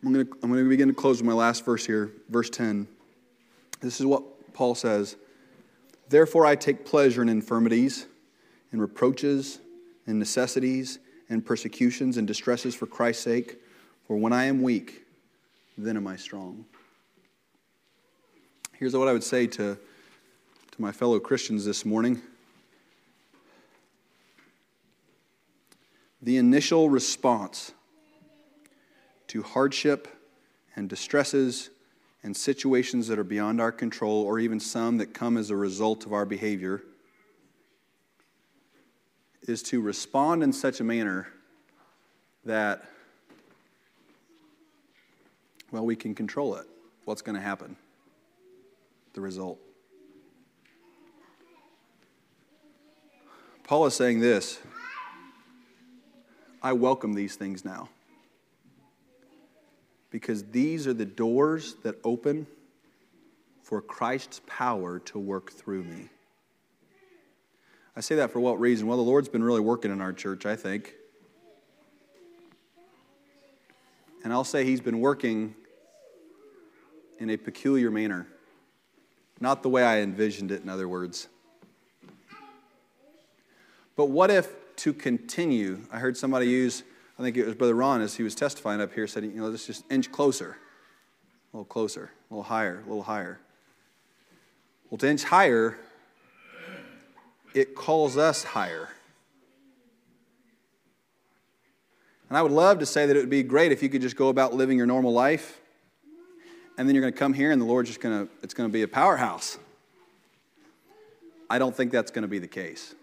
I'm 0.04 0.14
going, 0.14 0.26
to, 0.26 0.32
I'm 0.44 0.52
going 0.52 0.64
to 0.64 0.70
begin 0.70 0.88
to 0.88 0.94
close 0.94 1.18
with 1.18 1.26
my 1.26 1.34
last 1.34 1.66
verse 1.66 1.86
here, 1.86 2.12
verse 2.30 2.50
10. 2.50 2.88
This 3.82 4.00
is 4.00 4.06
what 4.06 4.54
Paul 4.54 4.76
says 4.76 5.16
Therefore, 6.10 6.46
I 6.46 6.56
take 6.56 6.86
pleasure 6.86 7.22
in 7.22 7.30
infirmities, 7.30 8.06
in 8.72 8.80
reproaches, 8.80 9.60
in 10.06 10.20
necessities, 10.20 11.00
in 11.30 11.42
persecutions, 11.42 12.18
and 12.18 12.28
distresses 12.28 12.76
for 12.76 12.86
Christ's 12.86 13.24
sake. 13.24 13.60
For 14.06 14.16
when 14.16 14.34
I 14.34 14.46
am 14.46 14.62
weak, 14.62 15.04
then 15.78 15.98
am 15.98 16.06
I 16.06 16.16
strong. 16.16 16.66
Here's 18.74 18.96
what 18.96 19.08
I 19.08 19.14
would 19.14 19.24
say 19.24 19.48
to, 19.48 19.76
to 20.72 20.82
my 20.82 20.92
fellow 20.92 21.20
Christians 21.20 21.66
this 21.66 21.86
morning. 21.86 22.22
The 26.26 26.38
initial 26.38 26.90
response 26.90 27.72
to 29.28 29.44
hardship 29.44 30.08
and 30.76 30.90
distresses 30.90 31.70
and 32.24 32.36
situations 32.36 33.08
that 33.08 33.20
are 33.20 33.24
beyond 33.24 33.62
our 33.62 33.72
control, 33.72 34.24
or 34.24 34.40
even 34.40 34.60
some 34.60 34.98
that 34.98 35.14
come 35.14 35.38
as 35.38 35.52
a 35.52 35.56
result 35.56 36.04
of 36.08 36.14
our 36.14 36.26
behavior, 36.26 36.82
is 39.44 39.62
to 39.62 39.80
respond 39.80 40.42
in 40.42 40.52
such 40.52 40.80
a 40.80 40.84
manner 40.84 41.28
that, 42.44 42.84
well, 45.70 45.86
we 45.86 45.96
can 45.96 46.16
control 46.16 46.56
it. 46.56 46.66
What's 47.06 47.22
going 47.22 47.36
to 47.36 47.42
happen? 47.42 47.76
The 49.14 49.22
result. 49.22 49.60
Paul 53.64 53.86
is 53.86 53.94
saying 53.94 54.22
this 54.22 54.60
I 56.66 56.74
welcome 56.74 57.14
these 57.14 57.36
things 57.36 57.64
now. 57.64 57.90
Because 60.10 60.46
these 60.46 60.88
are 60.88 60.96
the 60.96 61.06
doors 61.06 61.76
that 61.84 61.98
open 62.04 62.48
for 63.62 63.84
Christ's 63.84 64.42
power 64.48 64.98
to 64.98 65.20
work 65.20 65.52
through 65.52 65.84
me. 65.84 66.10
I 67.96 68.02
say 68.02 68.16
that 68.16 68.32
for 68.32 68.40
what 68.40 68.60
reason? 68.60 68.88
Well, 68.88 68.98
the 68.98 69.04
Lord's 69.04 69.30
been 69.30 69.44
really 69.44 69.60
working 69.60 69.92
in 69.92 70.02
our 70.02 70.12
church, 70.12 70.48
I 70.48 70.56
think. 70.56 70.96
And 74.24 74.34
I'll 74.34 74.44
say 74.44 74.66
He's 74.66 74.82
been 74.82 75.00
working 75.00 75.54
in 77.20 77.30
a 77.30 77.38
peculiar 77.38 77.92
manner. 77.92 78.26
Not 79.40 79.62
the 79.62 79.70
way 79.70 79.84
I 79.84 80.00
envisioned 80.00 80.52
it, 80.52 80.64
in 80.64 80.70
other 80.70 80.90
words. 80.90 81.28
But 83.96 84.08
what 84.08 84.32
if 84.32 84.65
to 84.78 84.94
continue, 84.94 85.82
I 85.92 86.00
heard 86.00 86.18
somebody 86.18 86.48
use, 86.48 86.84
I 87.18 87.22
think 87.22 87.38
it 87.38 87.46
was 87.46 87.56
Brother 87.56 87.76
Ron 87.76 88.02
as 88.02 88.16
he 88.16 88.24
was 88.24 88.36
testifying 88.36 88.82
up 88.82 88.94
here, 88.94 89.08
said, 89.08 89.24
you 89.24 89.32
know, 89.32 89.48
let's 89.48 89.66
just 89.66 89.84
inch 89.92 90.12
closer, 90.12 90.58
a 91.54 91.58
little 91.58 91.66
closer, 91.66 92.12
a 92.30 92.34
little 92.34 92.44
higher, 92.44 92.80
a 92.80 92.88
little 92.88 93.04
higher. 93.04 93.40
Well, 94.90 94.98
to 94.98 95.10
inch 95.10 95.24
higher, 95.24 95.78
it 97.54 97.76
calls 97.76 98.18
us 98.18 98.44
higher. 98.44 98.90
And 102.30 102.38
I 102.38 102.42
would 102.42 102.52
love 102.52 102.80
to 102.80 102.86
say 102.86 103.06
that 103.06 103.16
it 103.16 103.20
would 103.20 103.30
be 103.30 103.44
great 103.44 103.72
if 103.72 103.82
you 103.82 103.90
could 103.90 104.02
just 104.02 104.16
go 104.16 104.30
about 104.30 104.54
living 104.54 104.78
your 104.78 104.88
normal 104.88 105.14
life, 105.14 105.62
and 106.78 106.88
then 106.88 106.96
you're 106.96 107.02
going 107.02 107.14
to 107.14 107.20
come 107.20 107.34
here 107.34 107.52
and 107.52 107.62
the 107.62 107.66
Lord's 107.66 107.90
just 107.90 108.02
going 108.02 108.26
to, 108.26 108.34
it's 108.44 108.54
going 108.54 108.70
to 108.70 108.74
be 108.74 108.82
a 108.82 108.88
powerhouse. 108.88 109.58
I 111.50 111.60
don't 111.60 111.76
think 111.76 111.92
that's 111.92 112.12
going 112.12 112.24
to 112.24 112.28
be 112.28 112.40
the 112.40 112.48
case. 112.48 112.96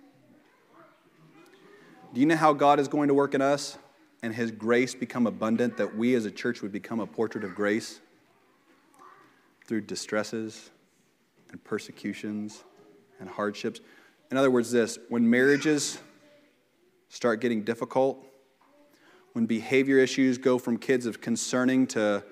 Do 2.12 2.20
you 2.20 2.26
know 2.26 2.36
how 2.36 2.52
God 2.52 2.78
is 2.78 2.88
going 2.88 3.08
to 3.08 3.14
work 3.14 3.32
in 3.32 3.40
us 3.40 3.78
and 4.22 4.34
His 4.34 4.50
grace 4.50 4.94
become 4.94 5.26
abundant 5.26 5.78
that 5.78 5.96
we 5.96 6.14
as 6.14 6.26
a 6.26 6.30
church 6.30 6.60
would 6.60 6.70
become 6.70 7.00
a 7.00 7.06
portrait 7.06 7.42
of 7.42 7.54
grace? 7.54 8.00
Through 9.66 9.82
distresses 9.82 10.70
and 11.50 11.64
persecutions 11.64 12.64
and 13.18 13.30
hardships. 13.30 13.80
In 14.30 14.36
other 14.36 14.50
words, 14.50 14.70
this 14.70 14.98
when 15.08 15.28
marriages 15.30 15.98
start 17.08 17.40
getting 17.40 17.62
difficult, 17.62 18.22
when 19.32 19.46
behavior 19.46 19.96
issues 19.96 20.36
go 20.36 20.58
from 20.58 20.76
kids 20.76 21.06
of 21.06 21.22
concerning 21.22 21.86
to 21.88 22.22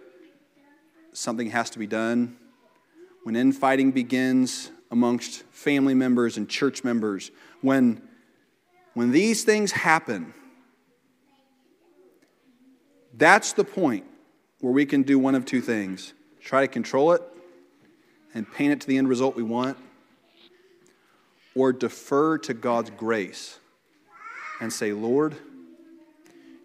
something 1.14 1.48
has 1.50 1.70
to 1.70 1.78
be 1.78 1.86
done, 1.86 2.36
when 3.24 3.34
infighting 3.34 3.92
begins 3.92 4.70
amongst 4.90 5.42
family 5.44 5.94
members 5.94 6.36
and 6.36 6.50
church 6.50 6.84
members, 6.84 7.30
when, 7.62 8.02
when 9.00 9.12
these 9.12 9.44
things 9.44 9.72
happen, 9.72 10.34
that's 13.14 13.54
the 13.54 13.64
point 13.64 14.04
where 14.60 14.74
we 14.74 14.84
can 14.84 15.04
do 15.04 15.18
one 15.18 15.34
of 15.34 15.46
two 15.46 15.62
things 15.62 16.12
try 16.42 16.60
to 16.60 16.68
control 16.68 17.12
it 17.12 17.22
and 18.34 18.52
paint 18.52 18.74
it 18.74 18.80
to 18.82 18.86
the 18.86 18.98
end 18.98 19.08
result 19.08 19.36
we 19.36 19.42
want, 19.42 19.78
or 21.54 21.72
defer 21.72 22.36
to 22.36 22.52
God's 22.52 22.90
grace 22.90 23.58
and 24.60 24.70
say, 24.70 24.92
Lord, 24.92 25.34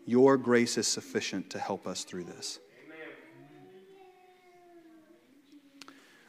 your 0.05 0.35
grace 0.35 0.77
is 0.77 0.89
sufficient 0.89 1.49
to 1.51 1.57
help 1.57 1.87
us 1.87 2.03
through 2.03 2.25
this. 2.25 2.59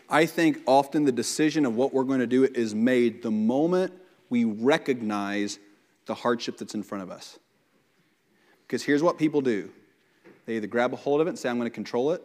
I 0.08 0.26
think 0.26 0.60
often 0.66 1.04
the 1.04 1.10
decision 1.10 1.66
of 1.66 1.74
what 1.74 1.92
we're 1.92 2.04
going 2.04 2.20
to 2.20 2.28
do 2.28 2.44
is 2.44 2.76
made 2.76 3.24
the 3.24 3.32
moment 3.32 3.92
we 4.30 4.44
recognize 4.44 5.58
the 6.06 6.14
hardship 6.14 6.56
that's 6.58 6.74
in 6.74 6.82
front 6.82 7.02
of 7.02 7.10
us. 7.10 7.38
Because 8.66 8.82
here's 8.82 9.02
what 9.02 9.18
people 9.18 9.40
do 9.40 9.70
they 10.46 10.56
either 10.56 10.66
grab 10.66 10.92
a 10.92 10.96
hold 10.96 11.20
of 11.20 11.26
it 11.26 11.30
and 11.30 11.38
say, 11.38 11.48
I'm 11.48 11.58
going 11.58 11.68
to 11.68 11.74
control 11.74 12.12
it, 12.12 12.22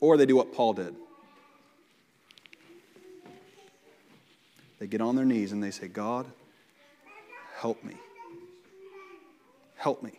or 0.00 0.16
they 0.16 0.26
do 0.26 0.36
what 0.36 0.54
Paul 0.54 0.72
did. 0.72 0.94
They 4.78 4.86
get 4.86 5.00
on 5.00 5.14
their 5.14 5.26
knees 5.26 5.52
and 5.52 5.62
they 5.62 5.72
say, 5.72 5.88
God, 5.88 6.26
help 7.58 7.84
me. 7.84 7.94
Help 9.76 10.02
me. 10.02 10.12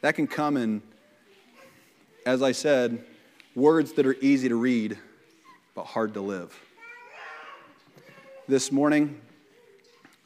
That 0.00 0.14
can 0.14 0.26
come 0.26 0.56
in, 0.56 0.82
as 2.24 2.42
I 2.42 2.52
said, 2.52 3.04
words 3.54 3.92
that 3.92 4.06
are 4.06 4.16
easy 4.20 4.48
to 4.48 4.56
read 4.56 4.98
but 5.74 5.84
hard 5.84 6.14
to 6.14 6.20
live. 6.20 6.58
This 8.48 8.72
morning, 8.72 9.20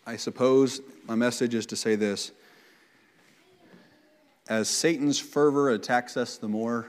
I 0.06 0.16
suppose 0.16 0.82
my 1.06 1.14
message 1.14 1.54
is 1.54 1.64
to 1.66 1.76
say 1.76 1.94
this. 1.94 2.30
As 4.48 4.68
Satan's 4.68 5.18
fervor 5.18 5.70
attacks 5.70 6.18
us 6.18 6.36
the 6.36 6.48
more, 6.48 6.88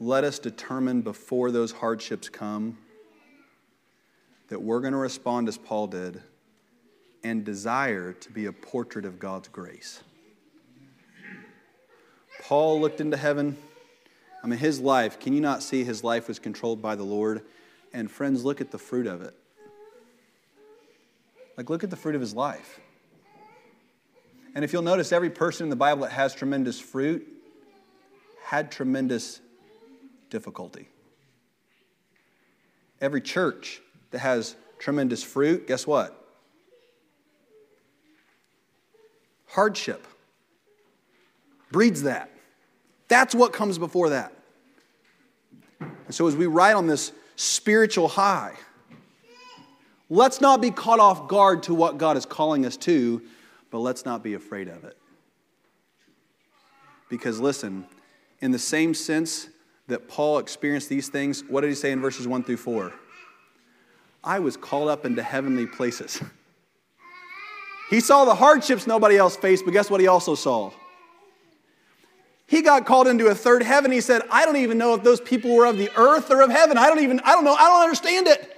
let 0.00 0.24
us 0.24 0.40
determine 0.40 1.02
before 1.02 1.52
those 1.52 1.70
hardships 1.70 2.28
come 2.28 2.76
that 4.48 4.60
we're 4.60 4.80
going 4.80 4.94
to 4.94 4.98
respond 4.98 5.46
as 5.46 5.56
Paul 5.56 5.86
did 5.86 6.20
and 7.22 7.44
desire 7.44 8.12
to 8.12 8.30
be 8.32 8.46
a 8.46 8.52
portrait 8.52 9.04
of 9.04 9.20
God's 9.20 9.46
grace. 9.46 10.02
Paul 12.42 12.80
looked 12.80 13.00
into 13.00 13.16
heaven. 13.16 13.56
I 14.42 14.48
mean, 14.48 14.58
his 14.58 14.80
life, 14.80 15.20
can 15.20 15.32
you 15.32 15.40
not 15.40 15.62
see 15.62 15.84
his 15.84 16.02
life 16.02 16.26
was 16.26 16.40
controlled 16.40 16.82
by 16.82 16.96
the 16.96 17.04
Lord? 17.04 17.42
And 17.92 18.10
friends, 18.10 18.44
look 18.44 18.60
at 18.60 18.72
the 18.72 18.78
fruit 18.78 19.06
of 19.06 19.22
it. 19.22 19.36
Like, 21.56 21.70
look 21.70 21.84
at 21.84 21.90
the 21.90 21.96
fruit 21.96 22.14
of 22.14 22.20
his 22.20 22.34
life. 22.34 22.80
And 24.54 24.64
if 24.64 24.72
you'll 24.72 24.82
notice, 24.82 25.12
every 25.12 25.30
person 25.30 25.64
in 25.64 25.70
the 25.70 25.76
Bible 25.76 26.02
that 26.02 26.12
has 26.12 26.34
tremendous 26.34 26.78
fruit 26.80 27.26
had 28.44 28.70
tremendous 28.70 29.40
difficulty. 30.30 30.88
Every 33.00 33.20
church 33.20 33.80
that 34.10 34.18
has 34.18 34.56
tremendous 34.78 35.22
fruit, 35.22 35.66
guess 35.66 35.86
what? 35.86 36.18
Hardship 39.46 40.06
breeds 41.70 42.02
that. 42.02 42.30
That's 43.08 43.34
what 43.34 43.52
comes 43.52 43.78
before 43.78 44.10
that. 44.10 44.32
And 45.80 46.14
so, 46.14 46.26
as 46.26 46.36
we 46.36 46.46
ride 46.46 46.74
on 46.74 46.86
this 46.86 47.12
spiritual 47.36 48.08
high, 48.08 48.54
let's 50.12 50.42
not 50.42 50.60
be 50.60 50.70
caught 50.70 51.00
off 51.00 51.26
guard 51.26 51.62
to 51.62 51.74
what 51.74 51.96
God 51.96 52.18
is 52.18 52.26
calling 52.26 52.66
us 52.66 52.76
to, 52.78 53.22
but 53.70 53.78
let's 53.78 54.04
not 54.04 54.22
be 54.22 54.34
afraid 54.34 54.68
of 54.68 54.84
it. 54.84 54.96
Because, 57.08 57.40
listen, 57.40 57.86
in 58.40 58.50
the 58.50 58.58
same 58.58 58.92
sense 58.92 59.48
that 59.86 60.08
Paul 60.08 60.38
experienced 60.38 60.90
these 60.90 61.08
things, 61.08 61.42
what 61.48 61.62
did 61.62 61.68
he 61.68 61.74
say 61.74 61.92
in 61.92 62.00
verses 62.02 62.28
1 62.28 62.44
through 62.44 62.58
4? 62.58 62.92
I 64.22 64.38
was 64.38 64.56
called 64.56 64.88
up 64.88 65.06
into 65.06 65.22
heavenly 65.22 65.66
places. 65.66 66.22
He 67.90 68.00
saw 68.00 68.24
the 68.24 68.34
hardships 68.34 68.86
nobody 68.86 69.18
else 69.18 69.36
faced, 69.36 69.66
but 69.66 69.72
guess 69.72 69.90
what 69.90 70.00
he 70.00 70.06
also 70.06 70.34
saw? 70.34 70.70
He 72.46 72.62
got 72.62 72.86
called 72.86 73.06
into 73.06 73.26
a 73.26 73.34
third 73.34 73.62
heaven. 73.62 73.92
He 73.92 74.00
said, 74.00 74.22
I 74.30 74.46
don't 74.46 74.56
even 74.56 74.78
know 74.78 74.94
if 74.94 75.02
those 75.02 75.20
people 75.20 75.54
were 75.54 75.66
of 75.66 75.76
the 75.76 75.90
earth 75.94 76.30
or 76.30 76.40
of 76.40 76.48
heaven. 76.48 76.78
I 76.78 76.86
don't 76.86 77.00
even, 77.00 77.20
I 77.20 77.32
don't 77.32 77.44
know, 77.44 77.52
I 77.52 77.68
don't 77.68 77.82
understand 77.82 78.28
it. 78.28 78.51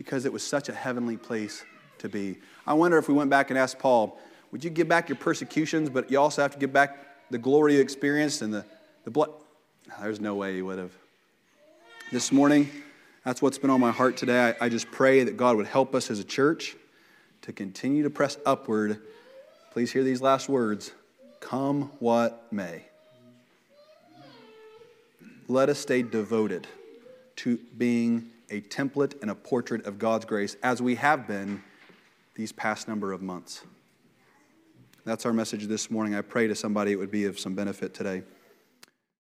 Because 0.00 0.24
it 0.24 0.32
was 0.32 0.42
such 0.42 0.70
a 0.70 0.72
heavenly 0.72 1.18
place 1.18 1.62
to 1.98 2.08
be. 2.08 2.38
I 2.66 2.72
wonder 2.72 2.96
if 2.96 3.06
we 3.06 3.12
went 3.12 3.28
back 3.28 3.50
and 3.50 3.58
asked 3.58 3.78
Paul, 3.78 4.18
would 4.50 4.64
you 4.64 4.70
give 4.70 4.88
back 4.88 5.10
your 5.10 5.16
persecutions, 5.16 5.90
but 5.90 6.10
you 6.10 6.18
also 6.18 6.40
have 6.40 6.52
to 6.52 6.58
give 6.58 6.72
back 6.72 7.28
the 7.30 7.36
glory 7.36 7.74
you 7.74 7.82
experienced 7.82 8.40
and 8.40 8.54
the, 8.54 8.64
the 9.04 9.10
blood? 9.10 9.28
There's 10.00 10.18
no 10.18 10.36
way 10.36 10.54
he 10.54 10.62
would 10.62 10.78
have. 10.78 10.92
This 12.12 12.32
morning, 12.32 12.70
that's 13.26 13.42
what's 13.42 13.58
been 13.58 13.68
on 13.68 13.78
my 13.78 13.90
heart 13.90 14.16
today. 14.16 14.54
I, 14.58 14.64
I 14.64 14.68
just 14.70 14.90
pray 14.90 15.22
that 15.24 15.36
God 15.36 15.58
would 15.58 15.66
help 15.66 15.94
us 15.94 16.10
as 16.10 16.18
a 16.18 16.24
church 16.24 16.76
to 17.42 17.52
continue 17.52 18.02
to 18.04 18.10
press 18.10 18.38
upward. 18.46 19.02
Please 19.70 19.92
hear 19.92 20.02
these 20.02 20.22
last 20.22 20.48
words 20.48 20.92
come 21.40 21.92
what 21.98 22.50
may. 22.50 22.86
Let 25.46 25.68
us 25.68 25.78
stay 25.78 26.00
devoted 26.00 26.66
to 27.36 27.58
being 27.76 28.30
a 28.50 28.60
template 28.62 29.20
and 29.22 29.30
a 29.30 29.34
portrait 29.34 29.86
of 29.86 29.98
God's 29.98 30.24
grace 30.24 30.56
as 30.62 30.82
we 30.82 30.96
have 30.96 31.26
been 31.26 31.62
these 32.34 32.52
past 32.52 32.88
number 32.88 33.12
of 33.12 33.22
months. 33.22 33.62
That's 35.04 35.24
our 35.24 35.32
message 35.32 35.66
this 35.66 35.90
morning. 35.90 36.14
I 36.14 36.20
pray 36.20 36.46
to 36.46 36.54
somebody 36.54 36.92
it 36.92 36.96
would 36.96 37.10
be 37.10 37.24
of 37.24 37.38
some 37.38 37.54
benefit 37.54 37.94
today. 37.94 38.22